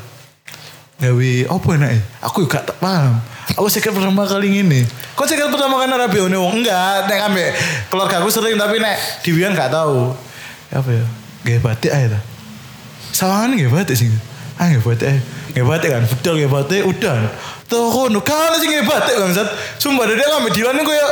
gawe 0.95 1.29
apa 1.51 1.67
enak 1.75 1.91
aku 2.23 2.47
juga 2.47 2.63
tak 2.63 2.77
paham. 2.79 3.19
Aku 3.55 3.69
sekal 3.69 3.93
pertama 3.93 4.25
kali 4.25 4.57
ngene? 4.57 4.87
Kok 5.13 5.27
sekal 5.29 5.53
pertama 5.53 5.77
kali 5.77 5.93
rabi 5.93 6.17
one 6.17 6.37
wong 6.39 6.63
enggak 6.63 7.05
nek 7.05 7.19
ambek 7.29 7.49
keluarga 7.93 8.23
aku 8.23 8.33
sering 8.33 8.57
tapi 8.57 8.81
nek 8.81 8.95
diwian 9.21 9.53
gak 9.53 9.69
tahu. 9.69 10.15
Apa 10.73 10.89
ya? 10.89 11.05
Gawe 11.45 11.59
batik 11.61 11.91
aja 11.93 12.17
ta? 12.17 12.19
Sawangan 13.13 13.53
gawe 13.53 13.71
batik 13.81 13.95
sih. 13.95 14.09
Ah 14.57 14.71
gawe 14.71 14.81
batik 14.81 15.19
gawe 15.55 15.65
batik 15.71 15.89
kan 15.93 16.03
betul 16.03 16.33
gawe 16.41 16.51
batik 16.63 16.81
udah 16.83 17.15
tuh 17.69 17.87
kono 17.87 18.19
kan 18.19 18.55
sih 18.59 18.67
gawe 18.67 18.83
batik 18.83 19.15
bangsat 19.19 19.47
sumpah 19.79 20.03
dari 20.03 20.19
ambek 20.19 20.51
diwan 20.51 20.79
kayak 20.79 21.11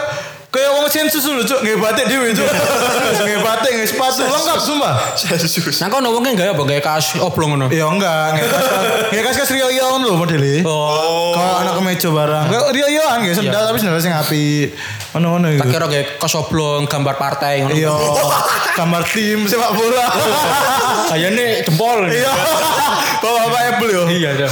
kayak 0.54 0.70
wong 0.78 0.86
sensus 0.86 1.26
lho 1.26 1.42
cuk 1.42 1.66
gawe 1.66 1.78
batik 1.82 2.06
dhewe 2.06 2.30
cuk 2.30 2.46
gawe 3.20 3.38
batik 3.42 3.72
gawe 3.74 3.88
sepatu 3.90 4.22
lengkap 4.22 4.60
sumpah 4.62 4.94
Sensus. 5.18 5.82
Nah 5.82 5.88
kok 5.90 6.00
wongnya 6.06 6.32
enggak 6.38 6.48
ya 6.50 6.54
apa 6.54 6.64
kayak 6.70 6.84
kas 6.86 7.06
oblong 7.18 7.58
ngono. 7.58 7.68
Ya 7.74 7.90
enggak, 7.90 8.38
nggak 8.38 8.48
kas 8.54 8.66
nggak 9.10 9.24
kas 9.26 9.36
kas 9.42 9.50
Rio 9.50 9.68
Ion 9.74 10.02
loh 10.06 10.16
modelnya. 10.20 10.62
Oh. 10.68 11.34
Kalau 11.34 11.56
anak 11.66 11.74
kemeja 11.82 12.10
barang, 12.14 12.46
kayak 12.54 12.66
Rio 12.70 12.88
Ion 12.88 13.18
nggak 13.26 13.36
sendal 13.36 13.64
tapi 13.66 13.78
sendal 13.82 13.98
sing 13.98 14.14
api, 14.14 14.70
mana 15.18 15.28
mana 15.34 15.48
Tak 15.58 15.66
gitu. 15.66 15.74
kira 15.74 15.86
kayak 15.90 16.08
kas 16.22 16.34
oblong 16.38 16.86
gambar 16.86 17.16
partai 17.18 17.66
ngono. 17.66 17.74
Iya, 17.74 17.94
kamar 18.78 19.02
tim 19.10 19.50
sepak 19.50 19.72
bola. 19.74 20.06
Kayaknya 21.14 21.62
jempol. 21.66 22.10
Iya, 22.10 22.32
bawa 23.22 23.38
apa 23.50 23.58
Apple 23.74 23.90
yo. 23.90 24.04
Iya, 24.10 24.30
iya. 24.34 24.48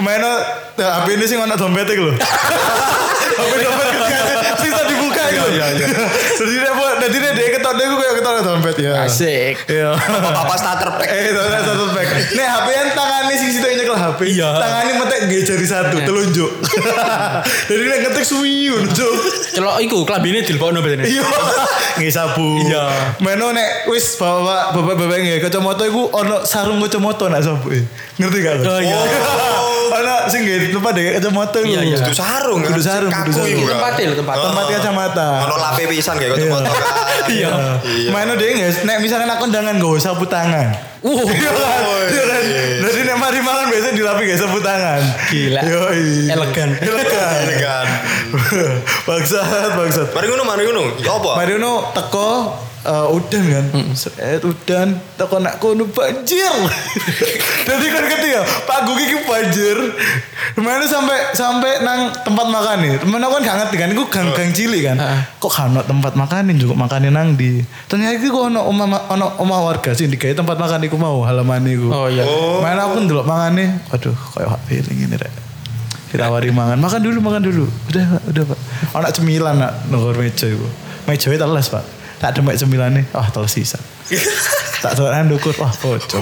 Mainnya 0.00 0.32
HP 0.76 1.06
ini 1.16 1.24
sih 1.28 1.36
nggak 1.36 1.60
dompetnya 1.60 2.00
loh. 2.00 2.16
HP 2.16 3.52
dompet 3.60 3.88
kecil, 3.88 4.24
bisa 4.64 4.82
dibuka 4.88 5.22
gitu. 5.28 5.49
Iya, 5.60 5.84
iya. 5.84 5.86
Jadi 6.40 6.52
dia 6.56 6.72
buat, 6.72 6.94
jadi 7.04 7.16
dia 7.20 7.32
dia 7.36 7.48
ketok 7.60 7.72
dia 7.76 7.84
gue 7.86 7.98
kayak 8.00 8.14
ketok 8.20 8.34
dompet 8.40 8.76
ya. 8.80 8.92
Asik. 9.04 9.54
Iya. 9.68 9.90
Bapak 10.32 10.56
starter 10.56 10.90
pack. 10.96 11.08
Eh, 11.12 11.32
satu 11.36 11.84
pack. 11.92 12.08
Nih 12.32 12.46
HP 12.46 12.66
yang 12.72 12.90
tangannya 12.96 13.34
sing 13.36 13.50
situ 13.52 13.66
nyekel 13.66 13.96
HP. 13.96 14.20
Iya. 14.34 14.48
Tangannya 14.56 14.92
metek 15.04 15.20
gak 15.28 15.42
jari 15.46 15.66
satu, 15.68 15.96
telunjuk. 16.00 16.50
Jadi 17.70 17.82
dia 17.84 17.96
ngetik 18.06 18.24
suwi 18.24 18.72
unjuk. 18.72 19.14
Celok 19.54 19.76
iku 19.84 20.02
klambine 20.08 20.42
dilebokno 20.42 20.80
berarti. 20.80 21.06
Iya. 21.06 21.24
Nggih 22.00 22.12
sabu. 22.12 22.64
Iya. 22.64 23.16
Meno 23.20 23.52
nek 23.52 23.90
wis 23.92 24.16
bawa 24.16 24.72
bapak-bapak 24.72 25.18
nggih 25.20 25.38
kacamata 25.44 25.84
iku 25.84 26.08
ono 26.10 26.42
sarung 26.48 26.80
kacamata 26.80 27.28
nak 27.28 27.44
sabu. 27.44 27.70
Ngerti 28.16 28.38
gak? 28.40 28.54
Oh, 28.64 28.80
iya. 28.80 28.98
Ono 29.90 30.14
sing 30.30 30.40
nggih 30.46 30.70
lupa 30.70 30.94
deh 30.94 31.18
kacamata 31.18 31.58
iku. 31.60 31.68
Iya, 31.74 31.80
iya. 31.82 31.96
Kudu 31.98 32.14
sarung. 32.14 32.60
Kudu 32.62 32.82
sarung, 32.82 33.10
kudu 33.10 33.32
sarung. 33.34 33.50
iku, 33.50 33.62
kan? 33.66 33.74
Tempat 33.74 33.94
il, 33.98 34.12
tempat. 34.14 34.34
Tempat 34.38 34.64
kacamata. 34.78 35.28
Ono 35.50 35.54
lape 35.58 35.82
pisan 35.90 36.14
kocok 36.16 36.48
motor. 36.50 36.76
Iya. 37.30 37.50
Mana 38.10 38.32
dia 38.34 38.48
nggak? 38.56 38.86
Nek 38.86 38.96
misalkan 39.02 39.28
aku 39.30 39.46
undangan 39.46 39.74
gak 39.78 39.92
usah 39.94 40.14
sapu 40.14 40.26
tangan. 40.26 40.66
Uh. 41.00 41.24
Iya 41.40 41.50
kan? 41.56 41.80
Iya 42.10 42.24
kan? 42.26 42.42
Jadi 42.80 42.98
nek 43.06 43.16
mari 43.16 43.38
makan 43.40 43.66
biasanya 43.70 43.94
dilapi 43.94 44.22
gak 44.28 44.40
sapu 44.40 44.58
tangan. 44.58 45.00
Gila. 45.30 45.60
Yoi. 45.62 46.06
Elegan. 46.26 46.70
Elegan. 46.80 47.34
Elegan. 47.46 47.86
bangsat, 49.08 49.70
bangsat. 49.78 50.08
Mari 50.10 50.26
ngono, 50.26 50.42
mari 50.44 50.62
ngono. 50.66 50.82
Ya 50.98 51.12
apa? 51.14 51.30
Mariono 51.38 51.94
teko 51.94 52.28
eh, 52.86 53.06
udan 53.16 53.44
kan. 53.50 53.64
Seret 53.92 54.42
udan 54.44 54.96
teko 55.16 55.36
nak 55.40 55.60
kono 55.60 55.88
banjir. 55.88 56.52
Jadi 57.68 57.86
kan 57.92 58.02
ngerti 58.08 58.28
ya, 58.32 58.42
Pak 58.42 58.78
Gugi 58.88 59.04
ki 59.08 59.18
banjir. 59.28 59.76
Mana 60.60 60.84
sampai 60.84 61.32
sampai 61.36 61.84
nang 61.84 62.12
tempat 62.24 62.46
makan 62.48 62.76
nih. 62.84 62.94
Temen 63.00 63.20
aku 63.20 63.32
kan 63.38 63.42
gak 63.44 63.56
ngerti 63.64 63.76
kan, 63.78 63.88
iku 63.92 64.04
gang-gang 64.08 64.50
cilik 64.52 64.82
kan. 64.84 64.96
Kok 65.38 65.50
gak 65.50 65.66
ono 65.72 65.80
tempat 65.84 66.12
makanin 66.16 66.56
juga 66.56 66.74
makanin 66.76 67.12
nang 67.12 67.36
di. 67.36 67.62
Ternyata 67.86 68.20
kok 68.20 68.44
ono 68.52 68.60
omah 68.66 69.08
ono 69.12 69.26
omah 69.40 69.58
warga 69.70 69.92
sih 69.92 70.08
digawe 70.08 70.32
tempat 70.36 70.56
makan 70.56 70.80
iku 70.88 70.96
mau 70.96 71.22
halaman 71.24 71.64
iku. 71.68 71.88
Oh 71.92 72.06
iya. 72.08 72.24
Mana 72.60 72.88
aku 72.88 73.04
ndelok 73.04 73.26
mangane, 73.28 73.84
waduh 73.92 74.16
kayak 74.36 74.48
hak 74.56 74.60
feeling 74.66 74.98
ini 75.06 75.16
rek. 75.16 75.50
Ditawari 76.10 76.50
mangan, 76.50 76.74
makan 76.82 77.00
dulu, 77.06 77.18
makan 77.22 77.42
dulu. 77.46 77.64
Udah, 77.86 78.18
Pak, 78.18 78.22
udah, 78.34 78.44
Pak. 78.50 78.58
Anak 78.98 79.10
cemilan 79.14 79.54
nak 79.62 79.72
nongol 79.94 80.18
meja 80.18 80.50
iku. 80.50 80.66
Meja 81.06 81.30
teles, 81.30 81.70
Pak. 81.70 81.99
Tak 82.20 82.36
demek 82.36 82.54
cemilane, 82.60 83.08
wah 83.16 83.26
teles 83.32 83.48
sisa. 83.48 83.80
tak 84.84 84.92
telan 84.92 85.32
dukur, 85.32 85.56
wah 85.56 85.72
kocok. 85.72 86.20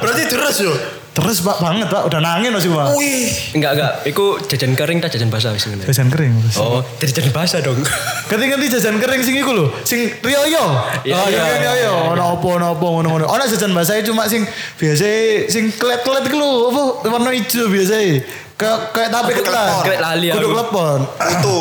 Berarti 0.00 0.22
terus 0.30 0.56
yo. 0.62 0.72
Terus 1.10 1.42
Pak 1.42 1.58
banget, 1.58 1.90
Pak. 1.90 2.06
Udah 2.06 2.22
nangin 2.22 2.54
masih, 2.54 2.70
Pak. 2.70 2.94
Wih. 2.94 3.26
Enggak 3.58 3.74
enggak, 3.74 3.92
iku 4.06 4.38
jajan 4.46 4.78
kering 4.78 5.02
tak 5.02 5.10
jajan 5.10 5.26
basah 5.26 5.50
wis 5.50 5.66
ngene. 5.66 5.82
Jajan 5.82 6.06
kering. 6.06 6.38
Oh, 6.54 6.86
jadi 7.02 7.10
jajan 7.18 7.34
basah 7.34 7.58
dong. 7.58 7.82
Ganti-ganti 8.30 8.70
jajan 8.70 8.96
kering 9.02 9.20
sing 9.26 9.34
iku 9.34 9.50
lho, 9.50 9.66
sing 9.82 10.06
Rioyo. 10.22 10.64
Iya, 11.02 11.18
oh 11.18 11.26
iya. 11.26 11.42
iya 11.50 11.58
Rioyo. 11.58 12.14
Ono 12.14 12.38
opo 12.38 12.54
ono 12.54 12.78
opo 12.78 12.86
ngono-ngono. 12.94 13.26
Ono 13.26 13.42
jajan 13.42 13.74
basahnya 13.74 14.06
cuma 14.06 14.30
sing 14.30 14.46
biasa 14.78 15.10
sing 15.50 15.74
klet-klet 15.74 16.30
iku 16.30 16.38
lho, 16.38 16.50
apa 16.70 16.82
warna 17.10 17.34
ijo 17.34 17.66
biasa. 17.66 17.94
Kayak 18.54 19.10
Kudu 19.10 19.42
ketan. 19.42 19.82
Kayak 19.82 20.00
lali 20.06 20.26
Kudu 20.30 20.46
aku. 20.46 20.54
klepon. 20.54 20.98
Itu. 21.26 21.58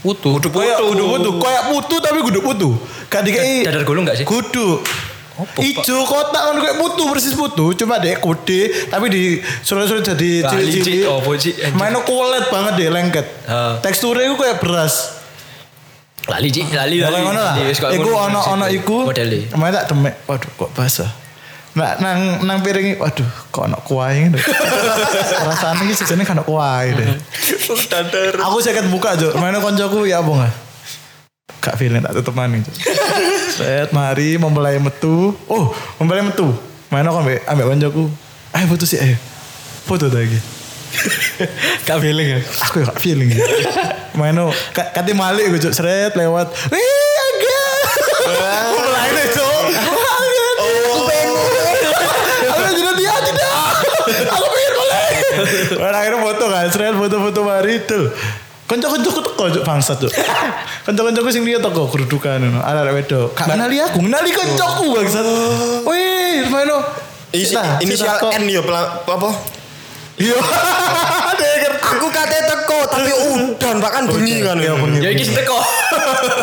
Putu. 0.00 0.40
Kudu 0.40 0.48
Kayak 0.48 0.80
kudu 0.80 1.04
putu, 1.04 1.30
kayak 1.36 1.62
putu 1.68 1.94
tapi 2.00 2.18
kudu 2.24 2.40
putu. 2.40 2.70
Gak 3.12 3.22
dikai 3.26 3.68
Dadar 3.68 3.84
gulung 3.84 4.08
gak 4.08 4.16
sih? 4.16 4.24
Kudu. 4.24 4.80
Apa, 5.40 5.56
Ijo 5.64 6.04
kotak 6.04 6.42
kan 6.52 6.56
kayak 6.60 6.76
putu 6.76 7.02
persis 7.08 7.32
putu, 7.32 7.72
cuma 7.72 7.96
dek 7.96 8.20
kode 8.20 8.92
tapi 8.92 9.08
di 9.08 9.22
surat-surat 9.64 10.04
jadi 10.04 10.44
cilik-cilik. 10.44 11.08
Oh. 11.08 11.24
Anjing. 11.24 11.56
Mainnya 11.72 12.04
kulit 12.04 12.44
banget 12.52 12.72
deh 12.76 12.88
lengket. 12.92 13.26
Ah. 13.48 13.80
Teksturnya 13.80 14.28
itu 14.28 14.36
kayak 14.36 14.60
beras. 14.60 15.16
Lali 16.28 16.52
Cik, 16.52 16.76
lali 16.76 17.00
lali. 17.00 17.16
kayak 17.16 17.24
ngono 17.24 17.40
lah. 17.40 17.54
Kok 17.56 17.90
Iku 17.96 18.10
ono 18.12 18.40
ono 18.52 18.66
iku. 18.68 19.08
Modele. 19.08 19.48
Kemarin 19.48 19.72
tak 19.80 19.86
demek. 19.88 20.14
Waduh 20.28 20.50
kok 20.60 20.70
basah. 20.76 21.08
Nah, 21.70 21.94
nang 22.02 22.42
nang 22.42 22.58
piring 22.66 22.98
waduh 22.98 23.30
kok 23.54 23.70
ono 23.70 23.78
kuah 23.86 24.10
ini. 24.10 24.34
Rasanya 25.46 25.86
iki 25.86 25.94
sejane 25.94 26.26
kan 26.26 26.42
kuah 26.42 26.82
deh. 26.82 27.06
Dadar. 27.86 28.34
Aku 28.50 28.58
sakit 28.58 28.90
buka 28.90 29.14
aja. 29.14 29.30
Mana 29.38 29.62
koncoku 29.62 30.02
ya 30.02 30.18
apa 30.18 30.30
enggak? 30.34 30.52
Gak 31.60 31.76
feeling 31.78 32.02
tak 32.02 32.16
tutup 32.18 32.34
maning. 32.34 32.66
Set 33.54 33.94
mari 33.94 34.34
memulai 34.34 34.82
metu. 34.82 35.30
Oh, 35.46 35.70
memulai 36.02 36.26
metu. 36.26 36.50
Mana 36.90 37.14
aku 37.14 37.22
ambek 37.22 37.46
ambek 37.46 37.66
koncoku. 37.70 38.04
Ayo 38.50 38.64
foto 38.66 38.84
sih 38.88 38.98
ayo. 38.98 39.14
Foto 39.86 40.10
lagi. 40.10 40.38
Gak 41.86 42.02
feeling 42.02 42.34
ya. 42.34 42.40
Aku 42.66 42.82
ya 42.82 42.84
gak 42.90 42.98
feeling 42.98 43.30
ya. 43.30 43.46
Mana 44.18 44.50
kati 44.74 45.14
malik 45.14 45.54
gue 45.54 45.70
seret 45.70 46.18
lewat. 46.18 46.50
Wih 46.74 47.14
agak. 47.30 48.79
Seret 56.70 56.94
foto-foto 56.96 57.40
mari 57.44 57.82
tuh. 57.84 58.08
Kanca-kancaku 58.70 59.20
teko 59.34 59.44
cuk 59.50 59.64
bangsat 59.66 59.98
cuk. 59.98 60.14
Kanca-kancaku 60.86 61.28
sing 61.34 61.42
liya 61.42 61.58
teko 61.58 61.90
kerudukan 61.90 62.38
ngono. 62.38 62.62
Arek 62.62 62.94
wedok. 63.02 63.34
Gak 63.34 63.50
kenali 63.50 63.82
aku, 63.82 63.98
kenali 63.98 64.30
kancaku 64.30 64.84
bangsat. 64.94 65.26
Wih? 65.90 66.46
Isi, 67.30 67.54
Nah, 67.54 67.82
inisial 67.82 68.18
teko. 68.18 68.30
N 68.30 68.46
yo 68.46 68.62
apa? 68.62 69.30
Iya. 70.20 70.36
Aku 71.90 72.06
kate 72.14 72.38
teko 72.46 72.78
tapi 72.86 73.10
udan 73.34 73.76
bahkan 73.82 74.06
bengi 74.06 74.46
kan. 74.46 74.56
Iya, 74.62 74.78
bengi. 74.78 74.98
Ya 75.02 75.10
iki 75.10 75.26
teko. 75.34 75.58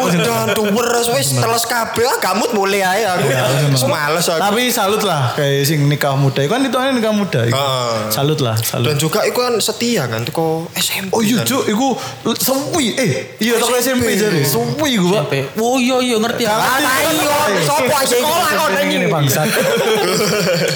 Udan 0.04 0.52
tuwer 0.52 0.88
wis 1.16 1.40
teles 1.40 1.64
kabeh 1.64 2.04
ah 2.04 2.18
gamut 2.20 2.52
mulai 2.52 2.84
ae 2.84 3.04
aku. 3.08 3.28
Wis 3.72 3.84
males 3.88 4.28
aku. 4.28 4.44
Tapi 4.44 4.68
salut 4.68 5.02
lah 5.08 5.32
kayak 5.40 5.64
sing 5.64 5.88
nikah 5.88 6.20
muda. 6.20 6.44
Kan 6.46 6.68
itu 6.68 6.76
nikah 6.76 7.14
muda. 7.16 7.48
iku. 7.48 7.56
Ah. 7.56 8.12
Salut 8.12 8.40
lah, 8.44 8.60
salut. 8.60 8.92
Dan 8.92 9.00
juga 9.00 9.24
iku 9.24 9.40
kan 9.40 9.56
setia 9.64 10.04
kan 10.12 10.28
teko 10.28 10.68
SMP. 10.76 11.16
Oh 11.16 11.22
iya 11.24 11.40
kan. 11.40 11.48
cuk, 11.48 11.64
iku 11.72 11.88
sewi. 12.36 12.88
Eh, 13.00 13.12
iya 13.40 13.56
toko 13.56 13.80
SMP 13.80 14.20
jadi. 14.20 14.44
Sewi 14.44 15.00
gua. 15.00 15.24
Oh 15.64 15.80
iya 15.80 15.96
iya 16.04 16.18
ngerti 16.20 16.44
aku. 16.44 16.60
Ah, 16.60 16.80
iya, 17.08 17.64
sopo 17.64 17.94
aja 17.96 18.16
Sekolah 18.18 18.50
kok 18.52 18.68
nang 18.76 18.88
ini 18.90 18.96
ini. 19.00 19.08
bangsat. 19.08 19.48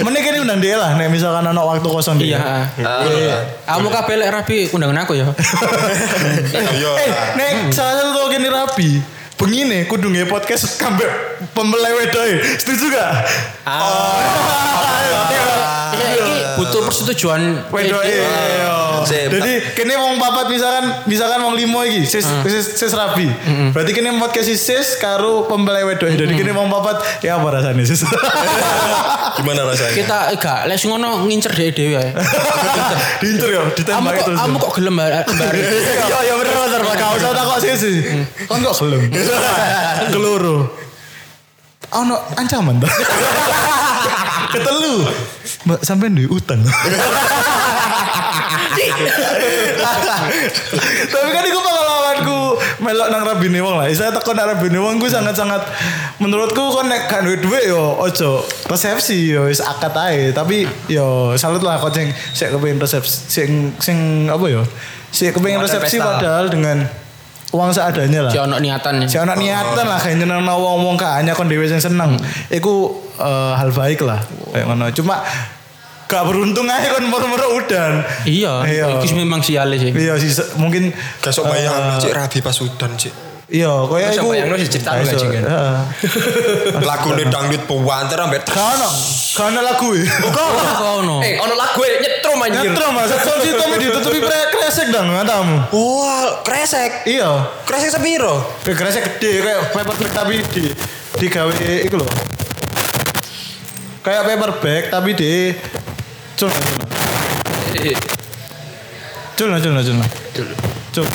Mending 0.06 0.24
kene 0.24 0.38
undang 0.46 0.60
dia 0.64 0.76
lah 0.80 0.96
nek 0.96 1.12
misalkan 1.12 1.44
ana 1.44 1.60
waktu 1.60 1.88
kosong 1.88 2.18
dia. 2.22 2.40
Iya. 2.80 3.36
Kamu 3.68 3.88
kabeh 3.92 4.16
lek 4.16 4.30
Undangan 4.70 5.02
aku 5.02 5.18
ya. 5.18 5.26
Eh, 6.62 7.10
nek 7.34 7.50
hmm. 7.58 7.72
salah 7.74 7.94
satu 7.98 8.10
tau 8.14 8.28
gini 8.30 8.48
rapi. 8.52 8.90
Pengine 9.42 9.90
kudu 9.90 10.14
nge 10.14 10.30
podcast 10.30 10.78
kambe 10.78 11.08
pembelai 11.58 12.06
doy. 12.14 12.38
Setuju 12.62 12.94
gak? 12.94 13.12
Ah. 13.66 13.82
Oh 13.82 15.71
butuh 16.62 16.82
persetujuan 16.86 17.42
Wedoy. 17.68 18.06
iya. 18.06 19.02
Sip. 19.02 19.34
Jadi 19.34 19.74
kene 19.74 19.98
wong 19.98 20.16
papat 20.16 20.46
misalkan 20.46 20.86
misalkan 21.06 21.42
wong 21.42 21.58
limo 21.58 21.82
iki 21.82 22.06
sis 22.06 22.22
sis, 22.22 22.78
sis 22.78 22.94
rapi. 22.94 23.26
Berarti 23.74 23.92
kene 23.92 24.14
podcast 24.16 24.46
si 24.46 24.54
sis 24.54 24.94
karo 24.96 25.50
pembelai 25.50 25.82
wedoy. 25.82 26.14
Jadi 26.14 26.30
kene 26.32 26.54
wong 26.54 26.70
papat 26.70 27.02
ya 27.20 27.42
apa 27.42 27.50
rasanya 27.50 27.82
sis? 27.82 28.06
Gimana 29.42 29.66
rasanya? 29.66 29.96
Kita 29.96 30.18
gak 30.38 30.60
lek 30.70 30.78
sing 30.78 30.94
ngono 30.94 31.26
ngincer 31.26 31.50
dhewe 31.50 31.72
dhewe 31.74 31.96
ae. 31.98 32.10
Diinter 33.22 33.50
ya, 33.50 33.62
Kamu 33.64 33.74
ditembak 33.74 34.12
kok 34.14 34.26
terus. 34.28 34.38
kamu 34.38 34.56
kok 34.60 34.72
gelem 34.78 34.94
mbari. 34.94 35.18
Ya 36.06 36.18
ya 36.22 36.34
bener 36.38 36.54
bener 36.54 36.82
Pak. 36.86 36.94
Gak 36.94 37.10
usah 37.18 37.32
takok 37.34 37.58
sih. 37.74 37.96
Kan 38.46 38.60
kok 38.62 38.76
gelem. 38.78 39.02
Keloro. 40.14 40.58
Ono 41.92 42.16
ancaman? 42.38 42.78
Ketelu. 44.50 45.06
Mbak 45.70 45.80
sampean 45.86 46.18
duwe 46.18 46.26
utang. 46.32 46.66
Tapi 51.12 51.30
kan 51.30 51.44
itu 51.46 51.60
pengalamanku 51.60 52.40
melok 52.82 53.08
nang 53.14 53.24
rabine 53.28 53.60
wong 53.62 53.76
lah. 53.78 53.86
Saya 53.94 54.10
tekon 54.16 54.34
nang 54.34 54.50
rabine 54.50 54.80
wong 54.82 54.98
gue 54.98 55.12
sangat-sangat 55.12 55.62
menurutku 56.18 56.74
kon 56.74 56.90
nek 56.90 57.06
gak 57.06 57.28
duwe 57.28 57.38
duit 57.38 57.64
yo 57.70 58.00
ojo 58.00 58.42
resepsi 58.66 59.38
yo 59.38 59.46
wis 59.52 59.62
akad 59.62 59.94
ae. 59.94 60.34
Tapi 60.34 60.66
yo 60.90 61.38
salut 61.38 61.62
lah 61.62 61.78
kok 61.78 61.94
sing 61.94 62.10
sik 62.34 62.56
kepengin 62.56 62.82
resepsi 62.82 63.16
sing 63.30 63.50
sing 63.78 64.28
apa 64.32 64.46
yo? 64.50 64.66
Sik 65.12 65.36
kepengin 65.36 65.60
Model 65.62 65.70
resepsi 65.70 66.00
padahal 66.00 66.48
dengan 66.50 66.88
uang 67.52 67.72
seadanya 67.76 68.28
lah. 68.28 68.32
Si 68.32 68.40
ono 68.40 68.56
niatan. 68.58 69.04
Si 69.08 69.18
anak 69.20 69.36
niatan 69.36 69.86
lah 69.86 70.00
kayak 70.00 70.24
nyeneng 70.24 70.48
wong-wong 70.48 70.96
hanya 71.00 71.36
kon 71.36 71.52
dhewe 71.52 71.68
sing 71.68 71.84
seneng. 71.84 72.16
Iku 72.48 72.92
eh, 73.20 73.54
hal 73.60 73.76
baik 73.76 74.04
lah. 74.04 74.20
Kayak 74.52 74.66
ngono. 74.72 74.88
Cuma 74.96 75.20
gak 76.12 76.28
beruntung 76.28 76.68
aja 76.68 76.92
kon 76.92 77.08
moro-moro 77.08 77.56
udan. 77.56 78.04
Iya, 78.28 78.68
Iya. 78.68 78.86
iki 79.00 79.16
memang 79.16 79.40
siale 79.40 79.80
sih. 79.80 79.96
Iya 79.96 80.20
sih 80.20 80.32
mungkin 80.60 80.92
Gak 81.24 81.32
sok 81.32 81.48
bayang 81.48 82.00
cik 82.00 82.12
rabi 82.12 82.40
pas 82.44 82.56
udan 82.60 82.92
cik. 83.00 83.31
Iya 83.52 83.68
koyo 83.84 84.08
iku. 84.08 84.32
bayangno 84.32 84.56
sih 84.56 84.72
cerita 84.72 84.96
Gak 84.96 85.04
lu, 85.04 85.12
iso, 85.12 85.18
Cing, 85.20 85.32
kan? 85.36 85.44
heeh. 85.44 85.80
Lagu 86.82 87.10
nih 87.14 87.28
dangdut 87.28 87.64
pewanter 87.68 88.18
ambek 88.18 88.48
Gak 88.48 88.80
ono, 88.80 88.90
gak 89.36 89.46
ono 89.46 89.60
lagu 89.60 89.88
e. 89.92 90.02
Kok 90.08 90.50
ono? 91.04 91.16
Eh, 91.20 91.36
ono 91.36 91.54
lagu 91.54 91.80
e 91.84 91.92
nyetrum 92.00 92.40
anjir. 92.40 92.72
Nyetro 92.72 92.88
mas, 92.96 93.12
so 93.12 93.32
si 93.40 93.52
Tommy 93.52 93.76
ditutupi 93.78 94.20
pre 94.20 94.40
kresek 94.50 94.88
dong 94.90 95.12
matamu. 95.12 95.68
Wah, 95.70 96.40
kresek. 96.42 97.04
Iya, 97.04 97.44
Kresek 97.68 97.92
sepiro? 97.92 98.40
Pre 98.64 98.72
kresek 98.72 99.04
gede 99.06 99.44
kayak 99.44 99.60
paper 99.76 99.96
bag 100.00 100.12
tapi 100.16 100.36
di 100.56 100.64
digawe 101.20 101.52
iku 101.84 102.00
loh. 102.00 102.10
Kayak 104.02 104.24
paper 104.26 104.52
bag 104.64 104.84
tapi 104.90 105.12
di 105.12 105.52
cul 106.40 106.50
cul 109.36 109.50
cul 109.60 109.60
cul 109.60 109.76
cul 109.84 110.48
cul 110.96 111.06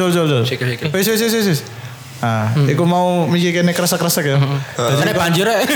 cul 0.00 0.10
Sikil, 0.44 0.66
sikil. 0.70 0.88
wis 0.88 1.06
wis 1.08 1.20
wis 1.20 1.46
wis, 1.48 1.60
ah 2.20 2.46
iku 2.64 2.84
mau 2.84 3.26
mikir 3.26 3.50
kene 3.52 3.72
kresek-kresek 3.72 4.24
ya. 4.24 4.38
Nek 4.78 5.14
banjir 5.14 5.44
rek. 5.48 5.66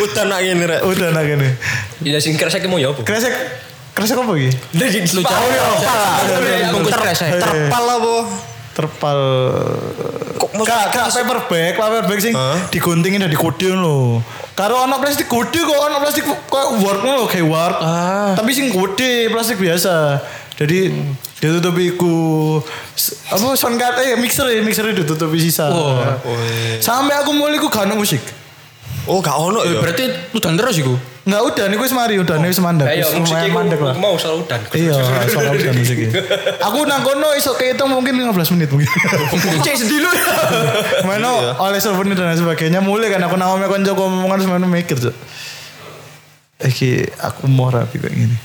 Udan 0.00 0.26
nak 0.28 0.40
ngene 0.40 0.64
rek. 0.64 0.80
udah 0.82 1.08
nak 1.10 1.24
kene 1.24 1.48
Ya 2.00 2.18
sing 2.18 2.34
kresek 2.34 2.64
mau 2.66 2.76
ya 2.76 2.90
apa? 2.90 3.02
kresek 3.02 3.32
kresek 3.92 4.16
apa 4.16 4.32
iki? 4.34 4.50
Lu 5.12 5.22
jauh 5.22 5.50
ya. 5.50 5.62
Bungkus 6.70 6.94
kres 6.94 7.20
ae. 7.22 7.30
Terpal 7.34 7.84
apa? 7.84 8.14
terpal. 8.74 9.20
Kok 10.34 10.50
mau- 10.52 10.66
kak 10.66 10.90
kak 10.90 11.06
paper 11.08 11.46
bag 11.46 11.72
paper 11.72 12.02
bag 12.04 12.18
sing 12.20 12.34
diguntingin 12.68 13.22
dan 13.22 13.30
dikode 13.30 13.70
lho. 13.70 14.18
Karo 14.54 14.82
ono 14.82 14.98
plastik 14.98 15.26
kode 15.26 15.54
kok 15.56 15.78
ono 15.80 15.98
plastik 15.98 16.26
kayak 16.26 16.68
work 16.78 17.00
lho 17.00 17.26
kayak 17.26 17.42
work 17.44 17.74
tapi 18.34 18.50
sing 18.50 18.70
kode 18.70 19.30
plastik 19.30 19.58
biasa 19.58 20.18
jadi 20.54 20.94
ditutupi 21.36 21.94
ku 21.94 22.14
apa 23.26 23.46
sound 23.52 23.74
card 23.74 23.98
eh 24.00 24.14
mixer 24.14 24.46
ya 24.46 24.60
mixer 24.60 24.86
ditutupi 24.86 25.36
sisa 25.36 25.66
sampai 26.78 27.14
aku 27.16 27.30
mulai 27.30 27.58
ku 27.58 27.66
gak 27.66 27.84
ono 27.84 27.96
musik 27.96 28.22
Oh, 29.04 29.20
gak 29.20 29.36
ono 29.36 29.60
Eh, 29.60 29.68
ya. 29.68 29.84
Berarti 29.84 30.04
udan 30.32 30.56
terus 30.56 30.80
iku. 30.80 30.96
nggak 31.24 31.40
udah 31.42 31.64
nih 31.66 31.76
gue 31.76 31.88
semari 31.88 32.14
udah 32.16 32.36
nih 32.36 32.52
semandek 32.52 32.84
Ayo 32.86 33.00
Wis 33.00 33.16
musik 33.16 33.32
lumayan 33.32 33.44
iku 33.44 33.56
mandek 33.56 33.80
lah 33.80 33.94
mau 33.96 34.14
soal 34.14 34.40
udan. 34.40 34.60
Iya, 34.70 34.96
soal 35.26 35.52
udah 35.52 35.72
musik 35.74 35.96
Aku 36.68 36.84
nang 36.84 37.00
kono 37.00 37.32
iso 37.32 37.52
kehitung 37.52 37.88
mungkin 37.90 38.12
15 38.12 38.32
menit 38.52 38.68
mungkin. 38.68 38.88
Cek 39.64 39.76
sedih 39.76 40.00
lu. 40.00 40.10
Mana 41.08 41.28
oleh 41.58 41.80
souvenir 41.80 42.12
dan 42.14 42.32
sebagainya 42.32 42.80
mulai 42.80 43.08
kan 43.08 43.20
aku 43.20 43.36
namanya 43.36 43.68
konco 43.68 43.92
ngomongan 43.92 44.38
semuanya 44.38 44.68
mikir. 44.68 44.96
Iki 46.60 46.90
aku 47.18 47.44
mau 47.46 47.68
rapi 47.68 47.96
kayak 47.98 48.12
gini. 48.14 48.36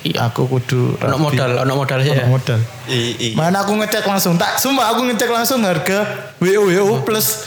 Iya. 0.00 0.32
Aku 0.32 0.48
kudu. 0.48 0.96
Ono 1.00 1.16
modal, 1.20 1.60
ono 1.60 1.72
modal 1.76 1.98
sih 2.00 2.12
ya. 2.12 2.24
Ono 2.24 2.40
modal. 2.40 2.60
I, 2.88 2.98
i. 3.18 3.28
Mana 3.36 3.62
aku 3.64 3.76
ngecek 3.76 4.04
langsung. 4.08 4.40
Tak, 4.40 4.56
sumpah 4.56 4.92
aku 4.92 5.04
ngecek 5.12 5.30
langsung 5.30 5.60
harga 5.62 6.32
WO 6.40 6.68
WO 6.68 7.04
plus 7.04 7.44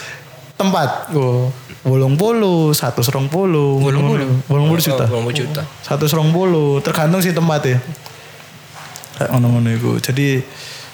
tempat. 0.55 1.13
Oh. 1.17 1.49
Bolong 1.83 2.15
polo, 2.15 2.71
satu 2.71 3.03
serong 3.03 3.27
polo, 3.27 3.75
bolong 3.75 4.07
polo, 4.07 4.25
bolong 4.47 4.71
polo 4.71 4.79
juta, 4.79 5.03
Oh, 5.11 5.19
satu 5.83 6.07
serong 6.07 6.31
polo, 6.31 6.79
tergantung 6.79 7.19
sih 7.19 7.35
tempatnya. 7.35 7.83
Kayak 9.19 9.29
ngono-ngono 9.35 9.67
itu. 9.67 9.91
Jadi 9.99 10.27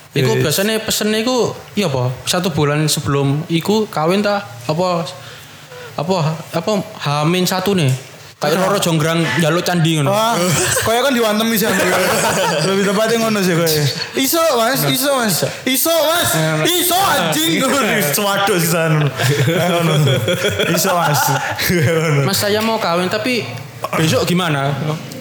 Iku 0.10 0.32
eh, 0.34 0.41
biasanya 0.41 0.82
pesennya 0.82 1.22
iku 1.22 1.54
iya 1.78 1.86
apa? 1.86 2.10
Satu 2.26 2.50
bulan 2.50 2.82
sebelum 2.89 3.45
iku 3.45 3.86
kawin 3.86 4.26
ta 4.26 4.41
apa 4.65 5.06
apa 5.93 6.17
apa 6.50 6.72
hamin 7.06 7.45
satu 7.45 7.78
nih. 7.78 7.93
Kayak 8.39 8.56
loro 8.63 8.80
jonggrang 8.80 9.19
jaluk 9.43 9.67
candi 9.67 9.99
ngono. 9.99 10.15
Wah, 10.15 10.39
kaya 10.88 11.04
kan 11.04 11.12
diwantem 11.12 11.43
bisa. 11.52 11.67
Lebih 12.63 12.88
tepatnya 12.88 13.28
ngono 13.28 13.43
sih 13.43 13.52
kaya. 13.52 13.84
Iso 14.15 14.39
mas, 14.56 14.80
iso 14.88 15.12
mas, 15.19 15.43
iso 15.67 15.91
mas, 15.91 16.30
iso 16.63 16.95
anjing. 16.95 17.60
Swaduh 18.15 18.56
sih 18.56 18.71
sana. 18.71 19.12
Ngono. 19.43 19.93
Iso 20.71 20.95
mas. 20.95 21.19
Mas 22.23 22.39
saya 22.39 22.63
mau 22.63 22.80
kawin 22.80 23.12
tapi 23.12 23.43
besok 23.99 24.23
gimana? 24.23 24.71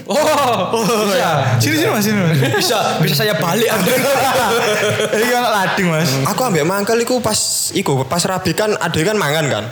Oh, 0.09 0.81
bisa. 1.05 1.61
Sini 1.61 1.77
sini 1.85 1.91
mas, 1.93 2.01
sini 2.01 2.17
mas. 2.17 2.41
Bisa 2.57 2.97
bisa 3.05 3.13
saya 3.13 3.37
balik. 3.37 3.69
Ini 5.21 5.27
kan 5.29 5.45
lading 5.53 5.87
mas. 5.93 6.09
Aku 6.25 6.49
ambek 6.49 6.65
mangkel 6.65 6.97
iku 7.05 7.21
pas 7.21 7.37
iku 7.77 8.09
pas 8.09 8.25
rabi 8.25 8.57
kan 8.57 8.73
ada 8.81 8.97
kan 8.97 9.21
mangan 9.21 9.45
kan. 9.53 9.65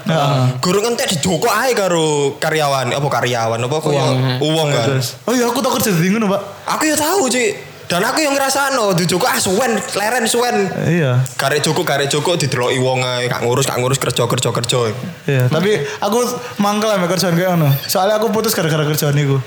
Guru 0.60 0.84
ngentek 0.84 1.16
dijoko 1.16 1.48
ae 1.48 1.72
karo 1.72 2.36
karyawan 2.36 2.92
apa 2.92 3.08
karyawan 3.08 3.60
apa 3.64 3.76
kok 3.80 3.88
Uang. 3.88 4.16
uang 4.44 4.68
kan. 4.76 4.88
Oh 5.24 5.32
iya 5.32 5.48
aku 5.48 5.64
tak 5.64 5.72
kerja 5.80 5.96
di 5.96 6.12
ngono 6.12 6.28
pak. 6.28 6.40
Aku 6.76 6.82
ya 6.84 6.96
tahu 7.00 7.32
Cik. 7.32 7.52
Dan 7.86 8.02
aku 8.02 8.18
yang 8.18 8.34
ngerasano 8.34 8.98
dijoko 8.98 9.30
ah 9.30 9.38
suwen 9.38 9.78
leren 9.94 10.26
suwen. 10.26 10.68
Iya. 10.84 11.22
Karek 11.38 11.62
joko 11.62 11.80
karek 11.80 12.10
joko 12.10 12.34
dideloki 12.34 12.76
wong 12.76 12.98
ae 13.00 13.30
gak 13.30 13.46
ngurus 13.46 13.62
gak 13.64 13.78
ngurus 13.78 13.96
kerja 13.96 14.26
kerja 14.26 14.50
kerja. 14.50 14.78
Iya, 15.24 15.46
tapi 15.46 15.80
aku 16.02 16.18
mangkel 16.58 16.90
sama 16.90 17.06
kerjaan 17.06 17.38
kayak 17.38 17.50
ngono. 17.54 17.70
Soalnya 17.86 18.18
aku 18.18 18.34
putus 18.34 18.58
gara-gara 18.58 18.82
kerjaan 18.84 19.14
itu. 19.14 19.38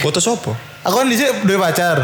Foto 0.00 0.18
sopo? 0.18 0.52
Aku 0.82 0.94
kan 0.94 1.06
dhisik 1.06 1.42
duwe 1.42 1.56
pacar. 1.56 1.96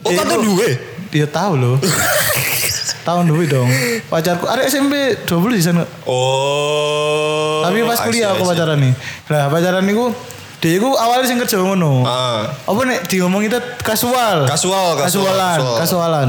Oh 0.00 0.10
kan 0.10 0.24
tuh 0.24 0.36
Iku- 0.36 0.46
duwe. 0.54 0.68
Dia 1.08 1.24
tahu 1.24 1.56
loh. 1.56 1.76
Tahun 3.06 3.24
duwe 3.24 3.48
dong. 3.48 3.68
Pacarku 4.06 4.44
ada 4.44 4.60
SMP 4.62 5.16
20 5.24 5.32
di 5.50 5.62
sana. 5.62 5.84
Oh. 6.04 7.64
Tapi 7.64 7.80
pas 7.82 7.98
kuliah 8.02 8.32
aku 8.32 8.44
pacaran 8.44 8.76
nih. 8.76 8.92
Nah 9.26 9.48
pacaran 9.48 9.80
niku 9.82 10.12
dia 10.58 10.76
iku 10.76 10.92
awalnya 10.92 11.24
sing 11.24 11.38
kerja 11.38 11.56
ngono. 11.56 12.04
Ah. 12.04 12.44
Apa 12.64 12.80
nek 12.84 13.08
diomong 13.08 13.40
itu 13.42 13.56
kasual. 13.80 14.44
Kasual, 14.44 14.98
kasual, 14.98 15.24
Kasualan, 15.32 15.56
kasual. 15.56 15.76
kasualan. 15.80 16.28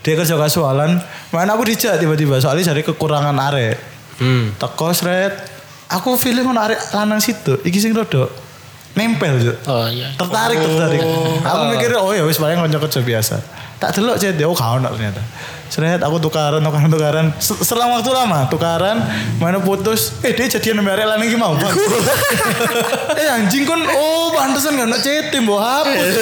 Dia 0.00 0.14
kerja 0.16 0.34
kasualan. 0.34 0.90
Mana 1.28 1.52
aku 1.52 1.64
dijak 1.64 1.96
tiba-tiba 1.96 2.40
soalnya 2.40 2.72
jadi 2.72 2.80
kekurangan 2.82 3.36
arek. 3.42 3.76
Hmm. 4.16 4.56
Teko 4.56 4.88
sret. 4.90 5.36
Aku 5.92 6.16
feeling 6.16 6.46
ono 6.46 6.58
arek 6.58 6.80
lanang 6.92 7.20
situ. 7.20 7.60
Iki 7.60 7.78
sing 7.78 7.92
rodok 7.92 8.32
nempel 8.92 9.34
Cuk. 9.40 9.56
Oh 9.68 9.86
iya. 9.88 10.12
tertarik 10.16 10.58
tertarik 10.60 11.00
aku 11.44 11.62
mikir 11.72 11.90
oh 11.96 12.12
ya 12.12 12.22
wis 12.28 12.36
paling 12.36 12.60
kerja 12.60 13.00
biasa 13.00 13.36
tak 13.80 13.98
delok 13.98 14.20
chat 14.20 14.36
dia 14.36 14.46
oh 14.46 14.54
kau 14.54 14.78
ternyata 14.78 15.22
Ternyata 15.72 16.04
aku 16.04 16.20
tukaran, 16.20 16.60
tukaran, 16.60 16.92
tukaran. 16.92 17.26
Se- 17.40 17.56
Selang 17.64 17.96
waktu 17.96 18.12
lama 18.12 18.44
tukaran, 18.52 19.00
mana 19.40 19.56
putus. 19.56 20.20
Eh 20.20 20.36
dia 20.36 20.44
jadian 20.44 20.84
arek 20.84 21.08
lanang 21.08 21.24
iki 21.24 21.40
mau. 21.40 21.56
Bang. 21.56 21.72
eh 23.20 23.28
anjing 23.32 23.64
kon, 23.64 23.80
oh 23.80 24.36
pantesan 24.36 24.76
gak 24.76 24.92
nak 24.92 25.00
chat, 25.00 25.32
mbok 25.32 25.56
hapus. 25.56 26.12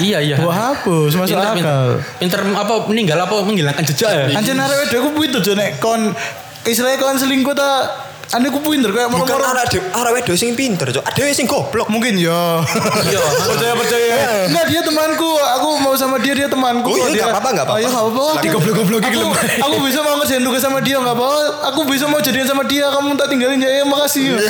Iya 0.00 0.24
iya. 0.24 0.36
Mbok 0.40 0.56
hapus, 0.56 1.12
masuk 1.20 1.36
Pinter, 1.36 1.52
akal. 1.52 1.88
Pinter 2.16 2.40
apa 2.56 2.74
meninggal 2.88 3.18
apa 3.20 3.34
menghilangkan 3.44 3.84
jejak 3.92 4.08
ya? 4.08 4.24
Anjing 4.40 4.56
wedok 4.56 4.98
aku 5.04 5.08
pintu 5.20 5.38
Cuk, 5.44 5.52
nek 5.52 5.76
kon 5.76 6.16
istilahnya 6.64 6.96
kon 6.96 7.20
selingkuh 7.20 7.52
ta 7.52 7.92
ane 8.30 8.46
ku 8.48 8.58
pinter 8.58 8.88
kayak 8.88 9.08
Bukan 9.08 9.24
moro-moro 9.24 9.44
arek 9.44 9.66
de- 9.68 9.84
wedok 10.14 10.34
sing 10.34 10.52
pinter, 10.52 10.86
Cuk. 10.88 11.02
Ada 11.02 11.22
sing 11.30 11.44
goblok. 11.44 11.88
mungkin 11.88 12.14
ya 12.14 12.62
Iya. 13.02 13.20
percaya 13.50 13.74
percaya 13.74 14.06
enggak 14.46 14.64
dia 14.66 14.80
temanku 14.80 15.26
aku 15.34 15.68
mau 15.78 15.92
sama 15.92 16.16
dia 16.16 16.32
dia 16.32 16.46
temanku 16.46 16.88
Oh, 16.88 16.96
iya, 16.96 17.02
Kok 17.02 17.08
dia- 17.08 17.20
nggak 17.20 17.32
apa-apa, 17.32 17.48
nggak 17.50 17.64
apa-apa. 17.64 17.72
oh, 17.72 17.78
iya 17.78 17.88
nggak 17.88 18.04
apa-apa 18.04 18.48
goblok-goblok 18.48 19.02
iki 19.02 19.18
aku, 19.64 19.76
bisa 19.82 19.98
mau 20.00 20.14
ngerjain 20.16 20.42
tugas 20.42 20.60
sama 20.60 20.78
dia 20.78 20.96
nggak 20.96 21.14
apa 21.14 21.28
aku 21.66 21.80
bisa 21.84 22.04
mau 22.06 22.18
jadian 22.18 22.46
sama 22.46 22.62
dia 22.64 22.86
kamu 22.86 23.08
tak 23.14 23.28
tinggalin 23.28 23.58
ya 23.58 23.70
ya 23.78 23.84
makasih 23.84 24.24
Iya. 24.32 24.48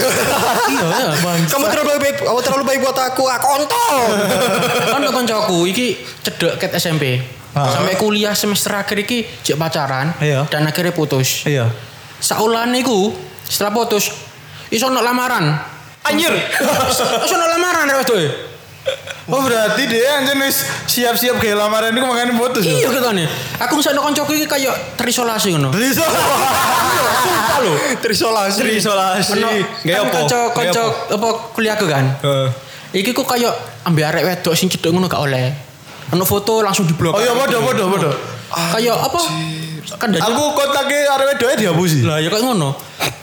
Kamu 1.49 1.65
terlalu 1.67 1.99
baik, 1.99 2.17
kamu 2.21 2.41
terlalu 2.41 2.65
baik 2.65 2.79
buat 2.81 2.99
aku. 3.03 3.25
Aku 3.25 3.47
kontol. 3.49 3.97
Kan 4.87 5.03
kancaku 5.05 5.59
iki 5.67 5.87
cedek 6.21 6.59
ket 6.59 6.73
SMP. 6.75 7.21
Sampai 7.53 7.95
kuliah 7.95 8.33
semester 8.33 8.73
akhir 8.73 8.97
iki 8.99 9.29
jek 9.43 9.57
pacaran 9.57 10.17
Iya. 10.19 10.49
dan 10.49 10.65
akhirnya 10.65 10.91
putus. 10.91 11.45
iya 11.45 11.69
Saulane 12.17 12.79
iku 12.79 13.13
setelah 13.45 13.73
putus 13.75 14.11
iso 14.69 14.89
ono 14.89 15.01
lamaran. 15.01 15.53
Anjir. 16.03 16.35
Iso 17.27 17.35
ono 17.37 17.47
lamaran 17.47 17.87
rek 17.87 17.99
wedoke. 18.03 18.29
oh 19.31 19.39
berarti 19.47 19.87
dia 19.87 20.19
anjir 20.19 20.35
wis 20.43 20.67
siap-siap 20.91 21.39
kayak 21.39 21.55
lamaran 21.55 21.95
itu 21.95 22.03
makanya 22.03 22.35
putus 22.35 22.67
ya 22.67 22.75
Iya 22.83 22.89
ketane. 22.91 23.25
Aku 23.63 23.79
misalnya 23.79 24.03
kancaku 24.03 24.35
iki 24.35 24.51
kayak 24.51 24.75
terisolasi 24.99 25.55
ngono. 25.55 25.71
bisa 25.71 26.03
Sumpah 27.23 27.59
lho. 27.63 27.73
Terisolasi. 28.03 28.59
Terisolasi. 28.67 29.39
Gak 29.87 29.95
apa? 30.03 30.11
kanca 30.11 30.39
kanca 30.51 30.83
apa 31.15 31.29
kuliahku 31.55 31.87
kan. 31.87 32.19
Heeh. 32.19 32.49
Iki 32.99 33.15
kok 33.15 33.31
kayak 33.31 33.55
ambil 33.87 34.11
arek 34.11 34.27
wedok 34.27 34.59
sing 34.59 34.67
cedek 34.67 34.91
ngono 34.91 35.07
gak 35.07 35.23
oleh. 35.23 35.55
Ono 36.11 36.27
foto 36.27 36.61
langsung 36.67 36.85
diblok. 36.85 37.15
oh 37.15 37.23
iya 37.23 37.33
bodoh 37.33 37.63
bodoh 37.63 37.87
bodoh 37.89 38.13
Kayak 38.53 38.99
apa? 38.99 39.23
Kan 40.03 40.11
aku 40.19 40.43
kontaknya 40.59 41.09
arek 41.15 41.39
wedoknya 41.39 41.57
dihapusi 41.57 42.03
Lah 42.03 42.19
ya 42.19 42.27
kayak 42.27 42.43
ngono. 42.43 42.75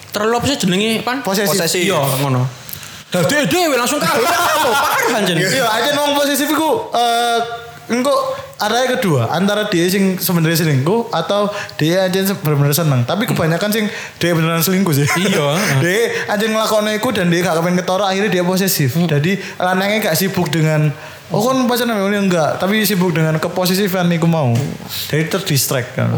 Terlalu 0.10 0.34
apa 0.42 0.46
sih 0.50 0.58
jenenge 0.58 1.06
pan? 1.06 1.22
Posesif. 1.22 1.54
Posesif. 1.54 1.86
Iya, 1.86 2.00
ngono. 2.22 2.44
Dhewe 3.10 3.46
dhewe 3.50 3.76
langsung 3.78 3.98
kalah. 3.98 4.22
Oh, 4.70 4.74
parah 4.74 5.18
anjen. 5.18 5.42
Iya, 5.42 5.66
aja 5.66 5.90
nong 5.98 6.14
posesif 6.14 6.46
iku 6.46 6.94
eh 6.94 7.40
engko 7.90 8.14
arahnya 8.62 9.02
kedua 9.02 9.34
antara 9.34 9.66
dia 9.66 9.90
sing 9.90 10.22
sebenarnya 10.22 10.62
selingkuh 10.62 11.10
atau 11.10 11.50
dia 11.82 12.06
aja 12.06 12.22
benar-benar 12.38 12.78
seneng. 12.78 13.02
Tapi 13.10 13.26
kebanyakan 13.26 13.70
sing 13.74 13.86
dia 14.22 14.38
beneran 14.38 14.62
selingkuh 14.62 14.94
sih. 14.94 15.10
Iya. 15.10 15.58
dia 15.84 16.30
aja 16.30 16.46
ngelakoni 16.46 17.02
iku 17.02 17.10
dan 17.10 17.34
dia 17.34 17.42
gak 17.42 17.58
kepengen 17.58 17.82
ketara 17.82 18.06
akhirnya 18.14 18.30
dia 18.30 18.44
posesif. 18.46 18.94
Jadi 18.94 19.42
lanangnya 19.58 20.10
gak 20.10 20.16
sibuk 20.18 20.54
dengan 20.54 20.94
Oh 21.30 21.46
kan 21.46 21.62
pacaran 21.70 21.94
ini 22.10 22.26
enggak, 22.26 22.58
tapi 22.58 22.82
sibuk 22.90 23.14
dengan 23.14 23.38
keposesifan 23.38 24.10
iku 24.10 24.26
mau. 24.26 24.50
Jadi 25.14 25.30
terdistract 25.30 25.94
kan. 25.94 26.10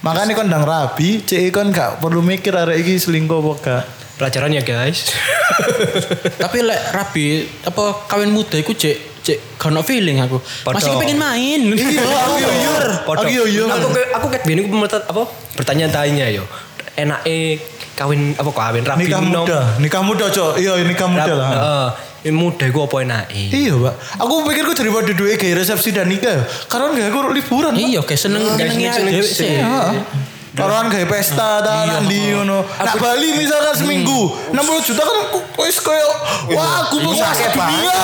Makanya 0.00 0.32
kan 0.32 0.46
ndang 0.48 0.64
rabi, 0.64 1.20
cek 1.20 1.52
kan 1.52 1.68
gak 1.68 2.00
perlu 2.00 2.24
mikir 2.24 2.56
arek 2.56 2.80
iki 2.80 2.96
selingkuh 2.96 3.44
apa 3.44 3.52
gak. 3.60 3.82
Pelajaran 4.16 4.52
ya 4.52 4.64
guys. 4.64 5.12
Tapi 6.44 6.58
lek 6.64 6.80
rabi 6.92 7.44
apa 7.64 8.04
kawin 8.08 8.32
muda 8.32 8.56
iku 8.56 8.72
cek 8.72 9.24
cek 9.24 9.60
gak 9.60 9.68
ono 9.68 9.84
feeling 9.84 10.20
aku. 10.24 10.40
Masih 10.72 10.96
Padha. 10.96 11.00
pengen 11.04 11.18
main. 11.20 11.60
Iya, 11.76 12.04
aku 12.24 12.34
yo 12.40 12.50
yo. 12.52 12.72
Podo. 13.04 13.20
Aku 13.24 13.28
yo. 13.48 13.64
Aku 13.68 13.88
aku 13.92 14.26
ket 14.32 14.42
bini 14.48 14.64
aku 14.64 14.76
apa 14.88 15.22
bertanya-tanya 15.60 16.32
yo. 16.32 16.44
Enake 16.96 17.60
kawin 17.92 18.32
apa 18.40 18.50
kawin 18.56 18.84
rabi 18.88 19.04
Nikah 19.04 19.20
muda, 19.20 19.60
nikah 19.76 20.00
muda 20.00 20.26
cok. 20.32 20.56
Iya 20.56 20.80
nikah 20.80 21.08
muda 21.12 21.32
lah. 21.36 21.48
Heeh. 21.52 21.88
Muda 22.26 22.66
gue 22.66 22.82
apa 22.82 22.96
enake? 22.98 23.48
Iya 23.48 23.74
pak, 23.74 23.94
aku 24.18 24.44
pikir 24.44 24.62
gue 24.62 24.76
daripada 24.76 25.10
duit 25.10 25.34
kayak 25.34 25.56
resepsi 25.58 25.88
dan 25.90 26.04
nikah, 26.04 26.36
karena 26.66 26.92
gak 26.92 27.08
aku 27.08 27.18
liburan. 27.30 27.72
Pak. 27.72 27.80
Iya, 27.80 28.00
kayak 28.02 28.20
seneng 28.20 28.42
Kayak 28.52 28.70
seneng 28.70 28.92
seneng- 28.92 29.24
sih. 29.24 29.56
Iya. 29.56 30.04
Orang 30.52 30.90
kayak 30.90 31.06
pesta 31.06 31.62
ta 31.62 31.72
Iya, 31.80 32.02
nanti 32.02 32.34
ngono. 32.34 32.66
Nak 32.66 32.98
Bali 32.98 33.32
misalkan 33.34 33.70
seminggu 33.72 34.34
60 34.50 34.58
juta 34.82 35.00
kan 35.00 35.18
wis 35.56 35.78
koyo 35.78 36.10
wah 36.50 36.84
aku 36.84 36.98
Iya, 36.98 37.22
Pak. 37.48 37.68
dunia. 37.70 38.00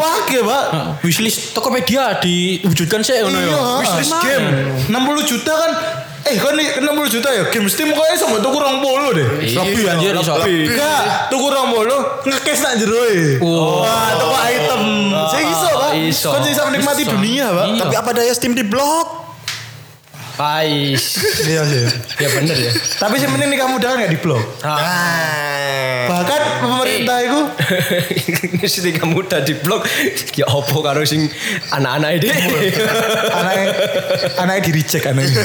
Wake 0.00 0.40
banget. 0.40 0.68
Pak. 0.72 1.04
Wishlist 1.04 1.52
Tokopedia 1.52 2.16
diwujudkan 2.18 3.00
sih 3.00 3.20
ngono 3.20 3.36
Iya, 3.36 3.52
ya. 3.52 3.60
wishlist 3.78 4.14
game 4.18 4.46
60 4.88 4.96
juta 5.28 5.52
kan 5.54 5.70
Eh 6.20 6.36
kan 6.36 6.52
nih 6.52 6.84
60 6.84 7.14
juta 7.16 7.28
ya 7.32 7.48
game 7.48 7.64
Steam 7.72 7.88
kok 7.96 8.04
iso 8.12 8.28
mbok 8.28 8.40
tuku 8.44 8.58
20 8.60 9.16
deh. 9.16 9.28
Lebih 9.56 9.84
anjir 9.88 10.12
iso. 10.20 10.34
Enggak, 10.36 11.02
tuku 11.32 11.46
20 11.48 12.28
ngekes 12.28 12.58
nak 12.60 12.72
jero 12.76 13.00
e. 13.08 13.40
Wow. 13.40 13.88
Wah, 13.88 14.10
tuku 14.20 14.36
item. 14.52 14.82
Saya 15.32 15.44
iso, 15.48 15.68
Pak. 15.72 15.90
Iso. 15.96 16.28
Kan 16.28 16.40
bisa 16.44 16.62
menikmati 16.68 17.02
dunia, 17.08 17.46
Pak. 17.48 17.64
Iya. 17.72 17.80
Tapi 17.80 17.94
apa 17.96 18.10
daya 18.12 18.32
Steam 18.36 18.52
di 18.52 18.64
blok? 18.66 19.29
Pais. 20.40 21.04
Iya 21.44 21.62
sih. 21.68 21.84
ya 22.16 22.28
bener 22.32 22.56
ya. 22.56 22.72
Tapi 22.96 23.20
sih 23.20 23.28
penting 23.28 23.52
nikah 23.52 23.68
muda 23.68 23.92
kan 23.92 24.00
gak 24.00 24.12
di 24.16 24.20
blok. 24.24 24.40
Ah. 24.64 26.08
Bahkan 26.08 26.40
pemerintah 26.64 27.18
itu 27.20 27.40
Sing 28.72 28.96
kamu 28.96 29.20
muda 29.20 29.44
di 29.44 29.52
blog 29.60 29.84
ya 30.32 30.48
opo 30.48 30.80
karo 30.80 31.04
sing 31.04 31.28
anak-anak 31.68 32.24
ini. 32.24 32.28
anaknya 33.36 33.66
anaknya 34.40 34.62
di 34.64 34.72
reject 34.72 35.04
anaknya. 35.04 35.44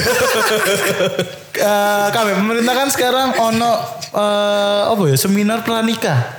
Eh, 1.56 2.08
kami 2.12 2.36
pemerintah 2.36 2.76
kan 2.76 2.88
sekarang 2.92 3.32
ono 3.40 3.80
eh, 4.12 4.82
apa 4.92 5.02
ya 5.08 5.16
seminar 5.16 5.64
pranikah. 5.64 6.35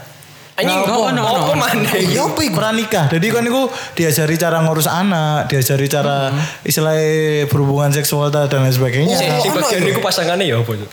Anjing 0.58 0.74
Nah, 0.74 0.89
opo 0.89 1.02
ono, 1.06 1.22
ono, 1.22 1.22
opo 1.38 1.54
ono. 1.54 1.62
maneh? 1.62 2.02
Iya 2.02 2.26
apa 2.26 2.41
iku? 2.41 2.58
Pranikah. 2.58 3.06
Jadi 3.08 3.28
kan 3.30 3.46
itu 3.46 3.62
diajari 3.93 4.36
cara 4.36 4.58
ngurus 4.60 4.89
anak, 4.89 5.46
diajari 5.48 5.86
cara 5.86 6.34
istilahnya 6.65 7.46
berhubungan 7.46 7.93
seksual 7.93 8.34
dan 8.34 8.50
lain 8.50 8.74
sebagainya. 8.74 9.13
Si, 9.13 9.26
si 9.38 9.48
ono 9.48 9.62
bagian 9.62 9.86
itu. 9.86 9.93
iku 9.93 10.02
pasangannya 10.02 10.50
ya 10.50 10.58
opo 10.58 10.74
tuh? 10.74 10.89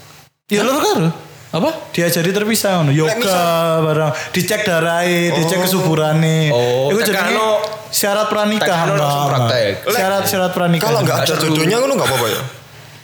Ya 0.53 0.61
lho 0.61 0.77
karo. 0.77 1.09
Apa? 1.55 1.71
Diajari 1.95 2.35
terpisah 2.35 2.83
ngono. 2.83 2.91
Yoga 2.93 3.41
barang, 3.81 4.11
dicek 4.35 4.67
darahnya, 4.67 5.33
dicek 5.33 5.63
kesuburane. 5.63 6.51
Oh, 6.51 6.91
Iku 6.91 7.01
lo- 7.33 7.63
syarat 7.89 8.27
pranikah. 8.27 8.91
Enggak, 8.91 9.07
enggak. 9.39 9.87
Syarat-syarat 9.87 10.51
pranikah. 10.53 10.91
Kalau 10.91 11.01
nggak 11.07 11.19
ada 11.25 11.35
jodohnya 11.39 11.77
ngono 11.79 11.93
nggak 11.95 12.09
apa-apa 12.11 12.27
ya. 12.29 12.43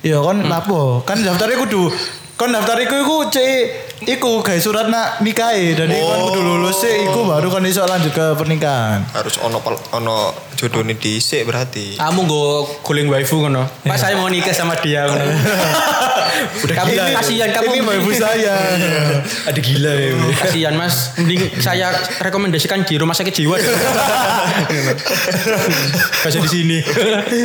Iya 0.00 0.18
kan 0.20 0.36
lapo? 0.44 1.00
Kan 1.06 1.22
daftarnya 1.22 1.56
kudu 1.56 1.88
kan 2.40 2.48
daftar 2.48 2.80
iku 2.80 2.96
iku 2.98 3.16
cek 3.28 3.60
iku 4.08 4.40
gawe 4.40 4.56
surat 4.56 4.88
nak 4.88 5.20
nikahe. 5.20 5.76
Jadi 5.76 5.92
kan 5.92 6.18
kudu 6.22 6.40
lulus 6.40 6.80
sih 6.80 7.04
iku 7.04 7.28
baru 7.28 7.52
kan 7.52 7.60
iso 7.62 7.84
lanjut 7.84 8.08
ke 8.10 8.32
pernikahan. 8.32 9.04
Harus 9.12 9.36
ono 9.38 9.60
pel- 9.60 9.76
ono 9.92 10.32
jodohnya 10.56 10.96
dhisik 10.96 11.44
berarti. 11.44 11.94
Kamu 11.94 12.24
gue 12.24 12.48
guling 12.80 13.08
waifu 13.08 13.44
ngono. 13.44 13.68
Pak 13.84 13.96
saya 13.96 14.16
mau 14.16 14.26
nikah 14.26 14.50
sama 14.50 14.72
dia 14.74 15.04
ngono. 15.04 15.20
Udah 16.64 16.74
kamu 16.74 16.90
Ini- 16.90 17.12
kasihan 17.12 17.48
kamu. 17.50 17.68
Ini 17.70 17.80
waifu 17.82 18.10
saya. 18.14 18.56
Ada 19.52 19.60
gila 19.60 19.92
ya. 19.92 20.08
Kasihan 20.38 20.74
Mas. 20.74 21.12
Mending 21.20 21.52
saya 21.60 21.92
rekomendasikan 22.18 22.80
di 22.82 22.96
rumah 22.96 23.12
sakit 23.12 23.34
jiwa. 23.34 23.60
Kasih 26.22 26.40
di 26.40 26.50
sini. 26.50 26.78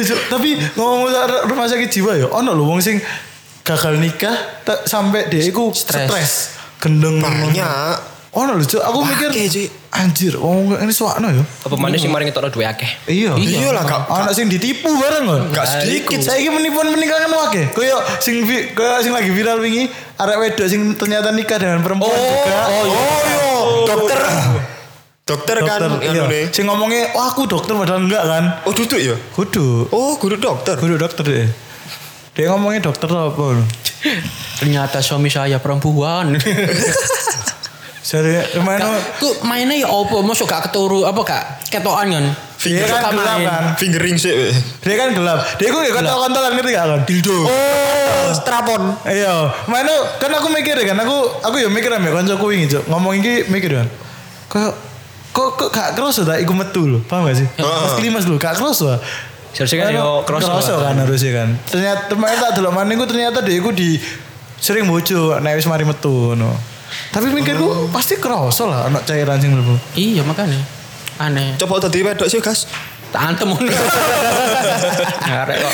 So- 0.02 0.20
Tapi 0.30 0.56
ngomong 0.74 1.12
rumah 1.46 1.68
sakit 1.68 1.90
jiwa 1.90 2.16
ya, 2.16 2.28
ono 2.28 2.52
lho 2.52 2.64
wong 2.66 2.80
sing 2.80 3.00
gagal 3.66 3.98
nikah 3.98 4.36
tak 4.62 4.86
sampai 4.86 5.26
dia 5.26 5.42
iku 5.42 5.74
Stres. 5.74 6.06
stres, 6.06 6.32
gendeng. 6.78 7.18
Banyak. 7.18 8.14
Ono 8.36 8.60
lho, 8.60 8.68
Cuk. 8.68 8.84
Aku 8.84 9.00
mikir 9.08 9.32
anjir, 9.96 10.36
wong 10.36 10.76
ini 10.76 10.92
suakno 10.92 11.32
ya. 11.32 11.40
Apa 11.40 11.80
maneh 11.80 11.96
sing 11.96 12.12
maring 12.12 12.28
ngetokno 12.28 12.52
duwe 12.52 12.68
akeh? 12.68 13.08
Iya. 13.08 13.32
Iya 13.40 13.72
lah 13.72 13.88
gak 13.88 14.12
Ono 14.12 14.30
sing 14.36 14.52
ditipu 14.52 14.92
bareng 14.92 15.24
kok. 15.24 15.40
Gak 15.56 15.66
sedikit. 15.80 16.20
Saya 16.20 16.44
menipuan 16.52 16.92
pernikahan 16.92 17.32
wake. 17.32 17.72
Koyo 17.72 17.96
sing 18.20 18.44
vi- 18.44 18.76
koyo 18.76 19.00
sing 19.00 19.16
lagi 19.16 19.32
viral 19.32 19.64
wingi 19.64 19.88
arek 20.20 20.36
wedok 20.36 20.68
sing 20.68 21.00
ternyata 21.00 21.32
nikah 21.32 21.56
dengan 21.56 21.80
perempuan 21.80 22.12
juga. 22.12 22.60
Oh, 22.76 22.84
iya. 22.84 23.44
Dokter. 23.88 24.20
Dokter 25.26 25.56
kan 25.66 25.80
Dokter, 25.82 25.90
anu 25.90 25.98
iya. 26.06 26.24
nih. 26.30 26.44
Sing 26.54 26.70
ngomongnya, 26.70 27.16
wah 27.18 27.34
aku 27.34 27.50
dokter 27.50 27.74
padahal 27.74 28.04
enggak 28.04 28.24
kan. 28.30 28.44
Oh 28.68 28.76
duduk 28.76 29.00
ya? 29.00 29.16
Kudu. 29.34 29.90
Oh 29.90 30.20
guru 30.22 30.36
dokter. 30.38 30.76
Kudu 30.78 31.00
dokter 31.00 31.24
deh. 31.24 31.48
Dia 32.36 32.52
ngomongnya 32.52 32.92
dokter 32.92 33.08
apa? 33.08 33.64
Ternyata 34.60 35.00
suami 35.00 35.32
saya 35.32 35.56
perempuan. 35.64 36.36
Jadi 38.06 38.60
mana? 38.60 39.00
Ku 39.18 39.40
mainnya 39.48 39.80
ya 39.80 39.88
apa? 39.88 40.20
Masuk 40.20 40.44
gak 40.46 40.68
keturu 40.68 41.08
apa 41.08 41.16
gak 41.24 41.44
ketokan 41.72 42.12
kan? 42.12 42.26
Dia 42.60 42.84
kan 42.86 43.02
Suka 43.02 43.10
gelap 43.16 43.40
kan. 43.40 43.64
Fingering 43.80 44.16
sih. 44.20 44.52
Dia 44.84 44.96
kan 45.00 45.16
gelap. 45.16 45.48
Dia 45.56 45.72
kok 45.72 45.80
gak 45.80 45.96
kontol-kontolan 45.96 46.52
ngerti 46.60 46.72
gak 46.76 46.86
kan? 46.92 47.02
Dildo. 47.08 47.40
Oh, 47.48 48.30
strapon. 48.36 48.82
Iya, 49.08 49.56
mana 49.72 49.96
kan 50.20 50.32
aku 50.36 50.52
mikir 50.52 50.76
kan, 50.84 51.00
aku 51.00 51.18
aku 51.40 51.56
ya 51.64 51.72
mikir 51.72 51.88
ambek 51.88 52.12
kancaku 52.14 52.52
wingi, 52.52 52.68
Cuk. 52.68 52.84
Ngomong 52.92 53.16
iki 53.16 53.48
mikir 53.48 53.80
kan. 53.80 53.88
Kayak 54.52 54.76
kok 55.32 55.72
gak 55.72 55.96
kroso 55.96 56.28
tak 56.28 56.44
iku 56.44 56.52
metu 56.52 56.84
lho. 56.84 57.00
Paham 57.08 57.32
gak 57.32 57.40
sih? 57.40 57.48
Pas 57.58 57.96
klimas 57.96 58.28
lho, 58.28 58.36
gak 58.36 58.60
kroso. 58.60 59.00
Seharusnya 59.56 59.88
kan 59.88 59.92
yo 59.96 60.22
kroso 60.28 60.52
kroso 60.52 60.74
lah. 60.76 60.92
kan 60.92 60.96
harusnya 61.00 61.32
kan. 61.32 61.50
Ternyata 61.64 62.12
ternyata 62.12 62.40
tak 62.44 62.52
delok 62.60 62.74
maneh 62.76 63.00
ku 63.00 63.08
ternyata 63.08 63.40
dia 63.40 63.56
iku 63.56 63.72
di 63.72 63.96
sering 64.60 64.84
bojo 64.86 65.40
nek 65.40 65.56
wis 65.56 65.64
mari 65.66 65.88
metu 65.88 66.36
ngono. 66.36 66.52
Tapi 67.12 67.32
mikirku 67.32 67.88
pasti 67.90 68.20
kroso 68.20 68.68
lah 68.68 68.92
ana 68.92 69.00
cairan 69.02 69.40
sing 69.40 69.56
mlebu. 69.56 69.80
Iya 69.96 70.28
makanya. 70.28 70.60
Aneh. 71.16 71.56
Coba 71.56 71.80
tadi 71.80 72.04
wedok 72.04 72.28
sih, 72.28 72.44
Gas. 72.44 72.68
Tak 73.16 73.32
antem 73.32 73.48
ngono. 73.56 73.72
Ngarek 75.24 75.58
kok. 75.58 75.74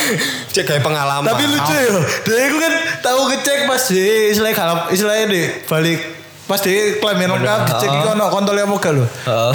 Cek 0.54 0.63
gawe 0.70 0.80
pengalaman. 0.86 1.26
Tapi 1.26 1.44
lucu 1.50 1.74
ya. 1.74 1.89
Dia 2.22 2.38
itu 2.46 2.58
kan 2.62 2.74
tahu 3.02 3.20
ngecek 3.34 3.60
pas 3.65 3.82
di 3.89 4.02
istilahnya 4.30 4.56
kalap 4.56 4.80
istilahnya 4.94 5.26
di 5.26 5.41
balik 5.65 6.00
pas 6.46 6.60
di 6.62 7.00
kelamin 7.00 7.32
lengkap 7.34 7.60
dicek 7.65 7.89
iki 7.89 8.08
ono 8.12 8.26
kontolnya 8.30 8.70
apa 8.70 8.76
gak 8.78 8.94
lho. 8.94 9.06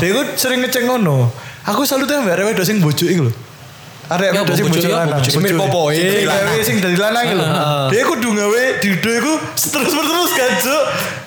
Dia 0.03 0.09
itu 0.11 0.23
sering 0.35 0.67
ngecek 0.67 0.83
ngono. 0.83 1.31
Aku 1.67 1.83
selalu 1.83 2.11
tuh 2.11 2.15
mbak 2.23 2.37
Rewe 2.43 2.53
sing 2.67 2.83
bojo 2.83 3.07
iku 3.07 3.31
lho. 3.31 3.33
Arek 4.07 4.31
Ya, 4.31 4.41
wedok 4.41 4.55
sing 4.55 4.67
bojo 4.71 4.87
ya, 4.87 5.03
lanang. 5.03 5.19
Mirip 5.43 5.59
popo, 5.59 5.81
Sing 5.91 6.23
gawe 6.23 6.57
sing 6.63 6.77
dari 6.79 6.95
lanang 6.95 7.23
iku 7.27 7.35
lho. 7.37 7.47
Dia 7.91 8.03
kudu 8.07 8.29
gawe 8.33 8.63
dido 8.79 9.11
iku 9.11 9.33
terus 9.59 9.91
terus 9.91 10.31
kan 10.33 10.51
Cuk. 10.63 10.85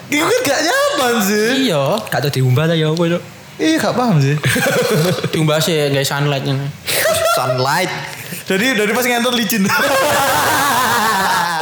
Iku 0.10 0.24
kan 0.24 0.40
gak 0.42 0.60
nyaman 0.64 1.14
sih. 1.22 1.48
Iya. 1.68 1.84
Gak 2.08 2.20
tau 2.24 2.32
diumbah 2.32 2.66
ta 2.66 2.74
ya 2.74 2.90
apa 2.90 3.04
itu. 3.04 3.20
Iya 3.60 3.76
gak 3.78 3.94
paham 3.94 4.16
sih. 4.18 4.40
Diumbah 5.36 5.60
sih 5.60 5.76
guys 5.92 6.08
sunlight 6.08 6.48
ini. 6.48 6.64
Sunlight. 7.36 7.92
Jadi 8.48 8.66
dari 8.74 8.92
pas 8.92 9.04
ngentot 9.04 9.36
licin. 9.36 9.68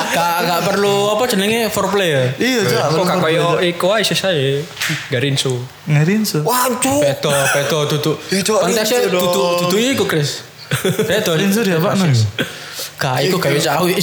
Gak 0.07 0.37
gak 0.47 0.61
perlu 0.63 1.13
apa 1.13 1.23
jenenge 1.27 1.67
foreplay 1.69 2.09
ya. 2.09 2.23
Iya, 2.39 2.61
Cuk. 2.63 2.81
Kok 2.95 3.03
gak 3.05 3.17
koyo 3.19 3.47
iku 3.59 3.87
ae 3.91 4.01
saya. 4.01 4.61
Garinsu. 5.11 5.57
Ngerin 5.85 6.23
so. 6.23 6.41
Wah, 6.41 6.69
cuk. 6.71 7.01
Beto, 7.03 7.29
beto 7.29 7.79
duduk. 7.91 8.15
Ya, 8.31 8.39
Cok, 8.41 8.59
Kontesnya 8.65 8.97
rinsu 9.03 9.11
dong. 9.13 9.23
duduk 9.27 9.49
duduk 9.67 9.79
iku 9.81 10.05
Chris. 10.07 10.41
Beto 11.07 11.31
Rinso 11.35 11.63
dia 11.63 11.79
apa 11.79 11.95
nang? 11.95 12.11
Gak 12.97 13.29
iku 13.29 13.37
gawe 13.37 13.59
cawi. 13.61 13.93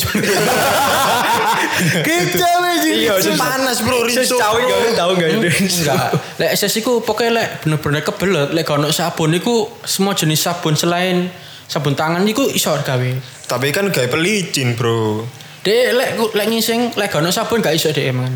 Kecil 2.07 2.63
aja. 2.63 2.91
Iya, 2.95 3.15
panas 3.35 3.83
bro, 3.83 4.07
rinso. 4.07 4.39
Cawi 4.39 4.63
bro. 4.63 4.71
gak 4.71 4.95
tau 4.95 5.11
gak 5.19 5.29
itu. 5.35 5.49
Enggak. 5.51 6.09
Lek 6.39 6.51
SS 6.55 6.75
iku 6.83 7.03
pokoknya 7.03 7.31
lek 7.35 7.49
bener-bener 7.67 8.03
kebelet 8.07 8.49
lek 8.55 8.63
gak 8.63 8.79
ono 8.79 8.95
sabun 8.95 9.35
iku 9.35 9.67
semua 9.83 10.15
jenis 10.15 10.47
sabun 10.47 10.79
selain 10.79 11.27
sabun 11.67 11.99
tangan 11.99 12.23
iku 12.23 12.47
iso 12.51 12.71
gawe. 12.71 13.11
Tapi 13.51 13.67
kan 13.75 13.91
gawe 13.91 14.07
pelicin, 14.07 14.79
bro. 14.79 15.27
Dek 15.67 15.95
lek 15.95 16.11
lek 16.31 16.47
ngising 16.47 16.95
lek 16.95 17.11
gak 17.11 17.23
ono 17.23 17.35
sabun 17.35 17.59
gak 17.59 17.75
iso 17.75 17.91
dek 17.91 18.15
emang. 18.15 18.31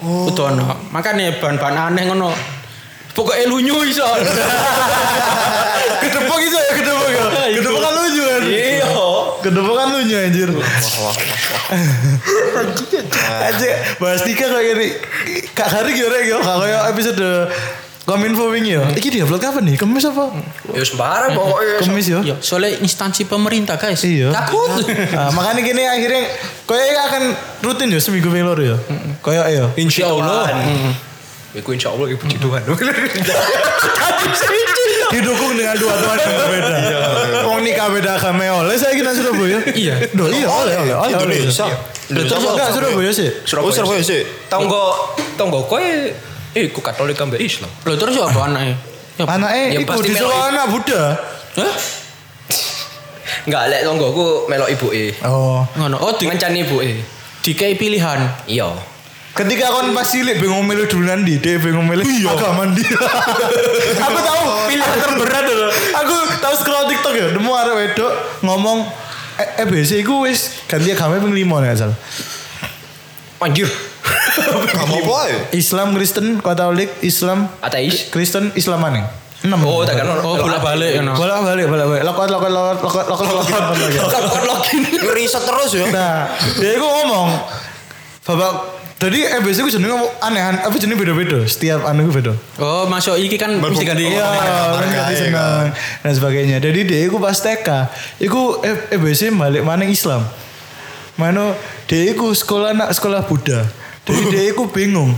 Oh. 0.00 0.32
Kudu 0.32 0.48
ono. 0.48 0.88
Makane 0.96 1.36
bahan-bahan 1.36 1.92
aneh 1.92 2.08
ngono. 2.08 2.32
Pokoknya 3.12 3.44
lunyu 3.52 3.84
iso. 3.84 4.06
Kedepok 6.00 6.40
iso 6.40 6.59
ya 7.50 7.58
kedepok 7.58 7.82
ya. 7.82 7.82
Kedepok 7.82 7.82
kan 7.82 7.94
lucu 7.98 8.22
kan. 8.22 8.42
Iya. 8.46 8.88
Kedepok 9.42 9.74
kan 9.74 9.88
lucu 9.90 10.14
anjir. 10.14 10.48
Aja 13.40 13.70
bahas 13.98 14.20
nikah 14.22 14.48
kayak 14.48 14.66
gini. 14.74 14.88
Kak 15.52 15.68
Hari 15.68 15.90
gimana 15.98 16.18
ya? 16.22 16.38
Kak 16.38 16.56
kayak 16.62 16.80
episode 16.94 17.28
Kominfo 18.10 18.50
wingi 18.50 18.74
ya. 18.74 18.82
Iki 18.90 19.08
diupload 19.22 19.38
kapan 19.38 19.62
nih? 19.70 19.76
Kemis 19.78 20.02
apa? 20.08 20.34
Ya 20.74 20.82
sembarang 20.82 21.30
pokoknya. 21.36 21.78
Kemis 21.78 22.06
ya. 22.10 22.18
Yo, 22.24 22.34
soalnya 22.42 22.74
instansi 22.82 23.28
pemerintah 23.28 23.78
guys. 23.78 24.02
Iya. 24.02 24.34
Takut. 24.34 24.82
Ah, 25.14 25.30
makanya 25.30 25.62
gini 25.62 25.86
akhirnya 25.86 26.26
kayak 26.66 27.06
akan 27.06 27.22
rutin 27.62 27.92
ya 27.92 28.00
seminggu 28.02 28.32
ping 28.32 28.42
loro 28.42 28.58
ya. 28.64 28.76
Kayak 29.22 29.46
ya. 29.52 29.64
Insya 29.78 30.10
Allah. 30.10 30.48
Iku 31.54 31.70
insya 31.70 31.94
Allah 31.94 32.10
ibu 32.10 32.24
Tuhan. 32.26 32.62
Didukung 35.10 35.52
dengan 35.58 35.74
dua 35.74 35.94
Tuhan 35.98 36.16
yang 36.22 36.34
berbeda. 36.38 36.76
Wong 37.50 37.60
nikah 37.66 37.88
beda 37.90 38.10
agama 38.14 38.42
ya 38.46 38.52
oleh 38.62 38.78
saya 38.78 38.94
kira 38.94 39.10
Surabaya. 39.10 39.58
Iya. 39.74 39.94
Duh, 40.14 40.30
iya 40.30 40.46
oleh 40.46 40.74
oleh 40.78 40.94
oleh. 40.94 41.12
Indonesia. 41.18 41.66
Loh, 42.10 42.24
terus 42.26 42.42
enggak 42.42 42.70
Surabaya 42.70 43.10
sih. 43.10 43.28
Oh, 43.58 43.70
Surabaya 43.70 44.02
sih. 44.02 44.22
Tonggo 44.46 45.14
tonggo 45.34 45.66
kowe 45.66 45.82
eh 46.50 46.62
iku 46.66 46.78
Katolik 46.82 47.18
ambek 47.18 47.42
Islam. 47.42 47.70
Loh 47.86 47.94
terus 47.98 48.14
ya 48.14 48.26
apa 48.26 48.40
anaknya? 48.50 48.76
Ya, 49.18 49.24
Anaknya 49.26 49.62
Yang 49.74 49.82
iku 49.82 49.90
pasti 49.90 50.08
disuruh 50.14 50.40
anak 50.48 50.64
Buddha. 50.70 51.02
Hah? 51.58 51.74
Enggak 53.46 53.62
lek 53.72 53.80
tonggoku 53.86 54.46
melok 54.46 54.68
ibuke. 54.70 55.06
Oh. 55.24 55.62
Ngono. 55.78 55.96
Oh, 55.98 56.12
di, 56.14 56.26
Ngancani 56.28 56.66
ibuke. 56.66 56.90
dikai 57.40 57.72
pilihan. 57.74 58.20
Iya. 58.44 58.68
Ketika 59.30 59.70
kon 59.70 59.94
pas 59.94 60.02
cilik 60.10 60.42
bingung 60.42 60.66
milih 60.66 60.90
duluan 60.90 61.22
di, 61.22 61.38
dia 61.38 61.56
bingung 61.62 61.86
milih 61.86 62.02
agama 62.26 62.66
di. 62.74 62.82
aku 64.06 64.18
tahu 64.18 64.42
pilihan 64.66 64.98
terberat 64.98 65.44
loh. 65.46 65.70
Aku 66.02 66.14
tahu 66.42 66.54
scroll 66.58 66.86
TikTok 66.90 67.14
ya, 67.14 67.26
nemu 67.30 67.50
arek 67.54 67.74
wedok 67.78 68.12
ngomong 68.42 68.90
eh, 69.38 69.62
EBC 69.62 70.02
iku 70.02 70.26
wis 70.26 70.66
ganti 70.66 70.90
agama 70.90 71.22
ping 71.22 71.30
5 71.30 71.62
nek 71.62 71.70
salah. 71.78 71.98
Anjir. 73.40 73.70
Kamu 74.76 74.94
apa 75.06 75.18
ya? 75.30 75.38
Islam, 75.56 75.94
Kristen, 75.96 76.26
Katolik, 76.42 76.90
Islam, 77.00 77.48
Ateis. 77.62 78.10
Kristen, 78.10 78.50
Islam 78.58 78.82
maneh. 78.82 79.04
6. 79.40 79.56
Oh, 79.64 79.80
tak 79.88 79.96
kan 79.96 80.20
Oh, 80.20 80.36
bolak-balik 80.36 81.00
ngono. 81.00 81.16
Bolak 81.16 81.40
balik, 81.40 81.64
bolak 81.64 81.86
balik. 81.88 82.02
Lokot, 82.04 82.28
lokot, 82.28 82.50
lokot, 82.52 82.76
lokot, 82.84 83.04
lokot, 83.08 83.24
lokot, 83.32 84.20
lokot, 84.20 84.42
lokot. 84.44 84.60
Kan. 84.68 84.80
Ngeriset 85.00 85.42
terus 85.48 85.70
ya. 85.72 85.84
Nah, 85.88 86.28
dia 86.60 86.76
itu 86.76 86.84
ngomong, 86.84 87.40
Bapak, 88.20 88.79
jadi 89.00 89.40
EBC 89.40 89.64
itu 89.64 89.80
jenenge 89.80 89.96
aneh, 90.20 90.60
apa 90.60 90.76
jenenge 90.76 91.00
beda-beda. 91.00 91.40
Setiap 91.48 91.88
anu 91.88 92.04
itu 92.04 92.12
beda. 92.20 92.36
Oh, 92.60 92.84
masuk 92.84 93.16
iki 93.16 93.40
kan 93.40 93.56
mesti 93.56 93.80
ganti. 93.88 94.12
Iya, 94.12 94.28
kan 94.76 94.88
ganti 94.92 95.14
seneng 95.16 95.72
dan 96.04 96.12
sebagainya. 96.12 96.60
Jadi 96.60 96.80
dia 96.84 97.08
itu 97.08 97.16
pas 97.16 97.32
TK, 97.32 97.68
itu 98.20 98.40
EBC 98.92 99.32
balik 99.32 99.64
mana 99.64 99.88
Islam. 99.88 100.20
Mana 101.16 101.56
dia 101.88 102.12
itu 102.12 102.28
sekolah 102.36 102.76
anak 102.76 102.92
sekolah 102.92 103.24
Buddha. 103.24 103.64
Jadi 104.04 104.22
dia 104.28 104.52
itu 104.52 104.68
bingung. 104.68 105.16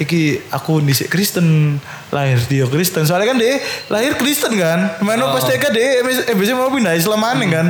Iki 0.00 0.48
aku 0.48 0.80
disik 0.80 1.12
Kristen 1.12 1.76
lahir 2.08 2.40
dia 2.48 2.64
Kristen 2.64 3.04
soalnya 3.04 3.36
kan 3.36 3.36
dia 3.36 3.60
lahir 3.92 4.16
Kristen 4.16 4.56
kan 4.56 4.96
mana 5.04 5.28
pas 5.28 5.44
TK 5.44 5.64
dia 5.76 6.00
EBC 6.32 6.56
mau 6.56 6.72
pindah 6.72 6.96
Islam 6.96 7.20
mana 7.20 7.44
kan 7.44 7.68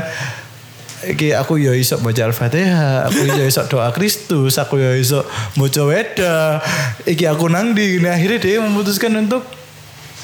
Iki 1.01 1.33
aku 1.33 1.57
yo 1.57 1.73
iso 1.73 1.97
baca 2.05 2.29
Al-Fatihah, 2.29 3.09
aku 3.09 3.25
yo 3.25 3.45
iso 3.49 3.65
doa 3.73 3.89
Kristus, 3.89 4.61
aku 4.61 4.77
yo 4.77 4.93
iso 4.93 5.25
baca 5.57 5.83
Weda. 5.89 6.61
Iki 7.09 7.25
aku 7.25 7.49
nang 7.49 7.73
di 7.73 7.97
nah, 8.05 8.17
akhirnya 8.17 8.37
dia 8.37 8.61
memutuskan 8.61 9.17
untuk 9.17 9.45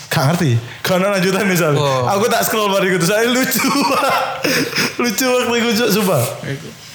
Gak 0.07 0.33
ngerti 0.33 0.55
Karena 0.87 1.13
lanjutan 1.19 1.45
misalnya 1.45 1.83
Oh. 1.83 2.07
Aku 2.07 2.31
tak 2.31 2.47
scroll 2.47 2.71
bari 2.71 2.95
itu 2.95 3.05
Saya 3.05 3.27
lucu 3.27 3.59
Lucu 5.03 5.27
waktu 5.27 5.67
itu 5.67 5.85
Sumpah 5.93 6.23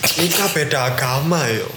Nikah 0.01 0.47
beda 0.55 0.79
agama 0.95 1.45
ya. 1.45 1.67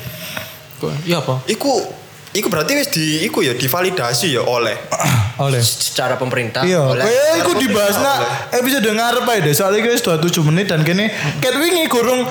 Iya 1.05 1.21
apa? 1.21 1.45
Iku 1.49 2.04
Iku 2.35 2.51
berarti 2.51 2.75
wis 2.75 2.90
di 2.90 3.23
iku 3.23 3.40
ya 3.40 3.55
divalidasi 3.55 4.35
ya 4.35 4.42
oleh 4.42 4.75
Oleh 5.44 5.62
Secara 5.62 6.18
pemerintah. 6.18 6.62
Iya 6.62 6.83
aku 6.83 7.55
oleh- 7.55 7.62
dibahas 7.62 7.99
nak 7.99 8.51
Episode 8.51 8.90
ngarep 8.90 9.23
aja 9.25 9.40
deh 9.40 9.55
Soalnya 9.55 9.81
guys 9.83 10.03
27 10.03 10.42
menit 10.42 10.66
Dan 10.66 10.83
kini 10.83 11.07
Cat 11.38 11.55
wingi 11.55 11.87
kurung 11.87 12.27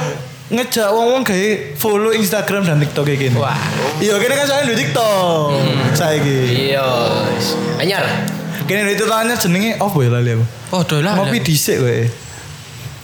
ngejak 0.53 0.85
wong-wong 0.87 1.23
kayak 1.23 1.79
follow 1.79 2.13
Instagram 2.13 2.61
dan 2.61 2.77
TikTok 2.77 3.09
kayak 3.09 3.25
gini. 3.25 3.37
Wah. 3.39 3.57
Iya, 3.97 4.21
kini 4.21 4.33
kan 4.37 4.45
saya 4.45 4.61
di 4.69 4.75
TikTok. 4.77 5.49
Saya 5.95 6.21
gini. 6.21 6.69
Iya. 6.69 6.85
Anyar. 7.81 8.05
Kini 8.63 8.85
di 8.85 8.93
TikTok 8.93 9.09
hanya 9.09 9.33
jenenge 9.33 9.81
apa 9.81 9.97
ya 9.97 10.09
lali 10.13 10.29
aku. 10.37 10.45
Oh, 10.69 10.81
doy 10.85 11.01
lah. 11.01 11.17
Ngopi 11.17 11.41
dhisik 11.41 11.81
kowe. 11.81 11.97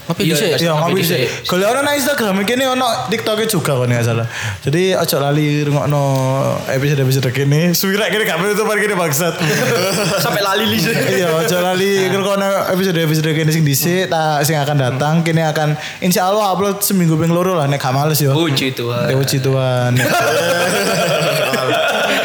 Ngopi 0.10 0.26
Iya, 0.26 0.34
dhisik. 0.34 0.65
Iya, 0.65 0.72
ngopi 0.74 1.06
dhisik. 1.06 1.22
dhisik. 1.22 1.45
Kalau 1.45 1.69
orang 1.69 1.86
nang 1.86 1.93
Instagram 1.93 2.41
kene 2.41 2.65
ono 2.65 2.88
TikToknya 3.13 3.45
juga 3.45 3.78
kan 3.78 3.86
nggak 3.86 4.02
salah. 4.02 4.26
Jadi 4.65 4.98
ojo 4.98 5.17
lali 5.22 5.62
rungokno 5.62 6.02
episode-episode 6.65 7.30
kene. 7.30 7.78
Suwirek 7.78 8.10
kene 8.10 8.26
gak 8.26 8.41
penutupan 8.41 8.82
kene 8.82 8.98
bangsat. 8.98 9.38
Sampai 10.26 10.41
lali 10.41 10.65
li. 10.65 10.82
Iya, 10.82 11.30
ojo 11.30 11.58
lali 11.62 12.10
ngrungokno 12.10 12.74
episode-episode 12.74 13.38
kene 13.38 13.54
sing 13.54 13.62
dhisik 13.62 14.10
ta 14.10 14.41
sing 14.41 14.58
akan 14.58 14.82
datang 14.82 15.22
kene 15.22 15.45
akan 15.45 15.78
insya 16.02 16.26
Allah 16.26 16.58
upload 16.58 16.82
seminggu 16.82 17.13
ping 17.13 17.30
loro 17.30 17.54
lah 17.54 17.69
nek 17.69 17.78
gak 17.78 17.93
males 17.93 18.17
yo. 18.17 18.34
Puji 18.34 18.74
Tuhan. 18.74 19.13
Ya 19.13 19.15
puji 19.15 19.38
Tuhan. 19.38 19.93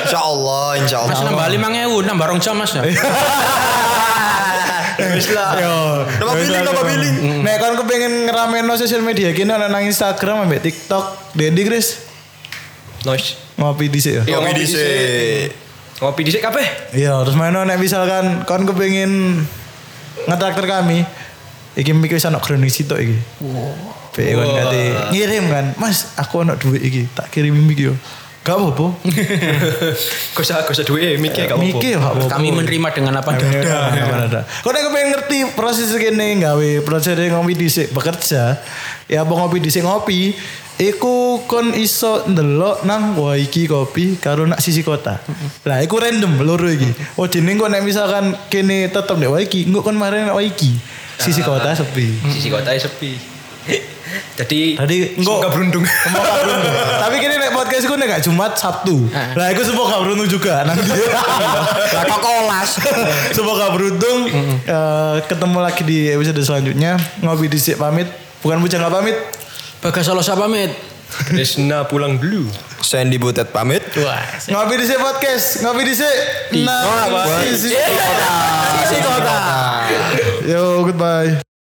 Insya 0.05 0.20
Allah, 0.20 0.77
insya 0.79 0.99
Mas 1.09 1.16
nambah 1.16 1.49
lima 1.49 1.68
ngewu, 1.73 2.05
nambah 2.05 2.29
rong 2.29 2.40
jam 2.40 2.55
mas 2.55 2.77
ya. 2.77 2.85
Wis 4.98 5.28
lah. 5.35 5.59
Yo, 5.59 5.74
Nama 6.07 6.30
wis 6.35 6.48
billing, 6.48 6.64
nama 6.64 6.83
billing. 6.83 7.16
Nek 7.42 7.57
kon 7.59 7.74
kepengin 7.83 8.12
ngerameno 8.30 8.72
sosial 8.78 9.02
media 9.02 9.30
kene 9.35 9.54
ana 9.54 9.66
nang 9.68 9.85
Instagram 9.85 10.46
ambek 10.46 10.62
TikTok. 10.64 11.35
Dendi 11.35 11.62
Chris 11.66 12.00
Nice. 13.04 13.37
ngopi 13.61 13.92
dhisik 13.92 14.18
ya. 14.18 14.22
Ngopi 14.24 14.52
dhisik. 14.57 15.48
Ngopi 16.00 16.20
dhisik 16.26 16.42
kabeh. 16.42 16.66
Iya, 16.96 17.22
terus 17.22 17.37
mana 17.38 17.62
nek 17.62 17.78
misalkan 17.78 18.42
kon 18.48 18.64
kepengin 18.66 19.44
ngetraktir 20.24 20.66
kami, 20.66 21.04
iki 21.76 21.92
mikir 21.92 22.16
wis 22.16 22.26
ana 22.26 22.40
kronik 22.40 22.72
sitok 22.72 22.98
iki. 22.98 23.18
Wow. 23.44 23.74
kon 24.14 24.50
kate 24.54 24.83
ngirim 25.11 25.50
kan, 25.50 25.74
Mas, 25.74 26.14
aku 26.14 26.46
ana 26.46 26.54
duit 26.54 26.80
iki, 26.80 27.11
tak 27.12 27.35
kirimi 27.35 27.61
iki 27.74 27.90
yo. 27.90 27.94
Gak 28.44 28.61
apa-apa. 28.61 28.87
Gak 30.37 30.44
usah 30.44 30.61
gak 30.68 30.76
usah 30.76 30.85
duwe 30.85 31.16
mikir 31.16 31.48
gak 31.48 31.57
apa-apa. 31.57 32.28
Kami 32.28 32.52
menerima 32.52 32.88
dengan 32.92 33.16
apa 33.16 33.33
adanya. 33.33 33.61
Ada. 34.28 34.40
Kau 34.61 34.68
nek 34.68 34.85
pengen 34.92 35.09
ngerti 35.16 35.38
proses 35.57 35.88
gini 35.96 36.44
gawe 36.44 36.70
proses 36.85 37.16
ngopi 37.16 37.57
dhisik 37.57 37.96
bekerja. 37.96 38.61
Ya 39.09 39.24
apa 39.24 39.33
ngopi 39.33 39.64
dhisik 39.64 39.88
ngopi. 39.88 40.37
Iku 40.74 41.46
kon 41.48 41.72
iso 41.72 42.26
ndelok 42.28 42.85
nang 42.85 43.16
Waiki 43.16 43.64
kopi 43.64 44.20
karo 44.20 44.44
nak 44.44 44.61
sisi 44.61 44.85
kota. 44.85 45.24
Lah 45.64 45.80
iku 45.80 45.96
random 45.96 46.44
loro 46.44 46.68
iki. 46.68 47.16
Oh 47.16 47.24
jeneng 47.30 47.57
kok 47.57 47.72
nek 47.72 47.80
misalkan 47.80 48.37
kene 48.52 48.92
tetep 48.92 49.16
nek 49.16 49.30
Waiki, 49.33 49.70
engko 49.70 49.87
kon 49.87 49.96
mari 49.96 50.20
nek 50.20 50.37
Waiki. 50.37 50.74
Sisi 51.16 51.40
kota 51.40 51.72
sepi. 51.72 52.20
Sisi 52.28 52.52
kota 52.52 52.76
sepi. 52.76 53.16
Jadi 54.35 54.74
Tadi 54.74 54.96
engko 55.18 55.40
semoga 55.40 55.48
beruntung. 55.55 55.85
Semoga 55.87 56.33
beruntung. 56.42 56.74
Tapi 57.07 57.14
kini 57.22 57.35
nek 57.38 57.50
podcast 57.55 57.85
ku 57.87 57.94
nek 57.94 58.18
Jumat 58.18 58.53
Sabtu. 58.59 58.96
Lah 59.12 59.46
iku 59.55 59.62
semoga 59.62 59.96
beruntung 60.03 60.29
juga 60.29 60.61
nanti. 60.66 60.90
Lah 60.90 62.05
kok 62.05 62.20
kolas. 62.20 62.70
semoga 63.37 63.70
beruntung. 63.70 64.27
Eh, 64.64 65.16
ketemu 65.27 65.59
lagi 65.62 65.83
di 65.87 66.11
episode 66.11 66.40
selanjutnya. 66.42 66.98
Ngopi 67.22 67.46
dhisik 67.46 67.79
pamit. 67.79 68.11
Bukan 68.42 68.61
bujang 68.61 68.85
gak 68.85 68.92
pamit. 68.92 69.16
Bagas 69.81 70.05
Salosa 70.05 70.37
pamit. 70.37 70.72
Krisna 71.31 71.87
pulang 71.87 72.18
dulu. 72.18 72.50
Sandy 72.83 73.16
Butet 73.16 73.55
pamit. 73.55 73.81
Wah. 74.03 74.20
Ngopi 74.50 74.74
dhisik 74.77 74.98
podcast. 74.98 75.62
Ngopi 75.62 75.83
dhisik. 75.87 76.16
Nah, 76.66 77.07
sisi 77.46 77.70
kota. 77.70 78.35
Sisi 78.83 78.96
kota. 79.00 79.37
Yo, 80.44 80.83
goodbye. 80.85 81.44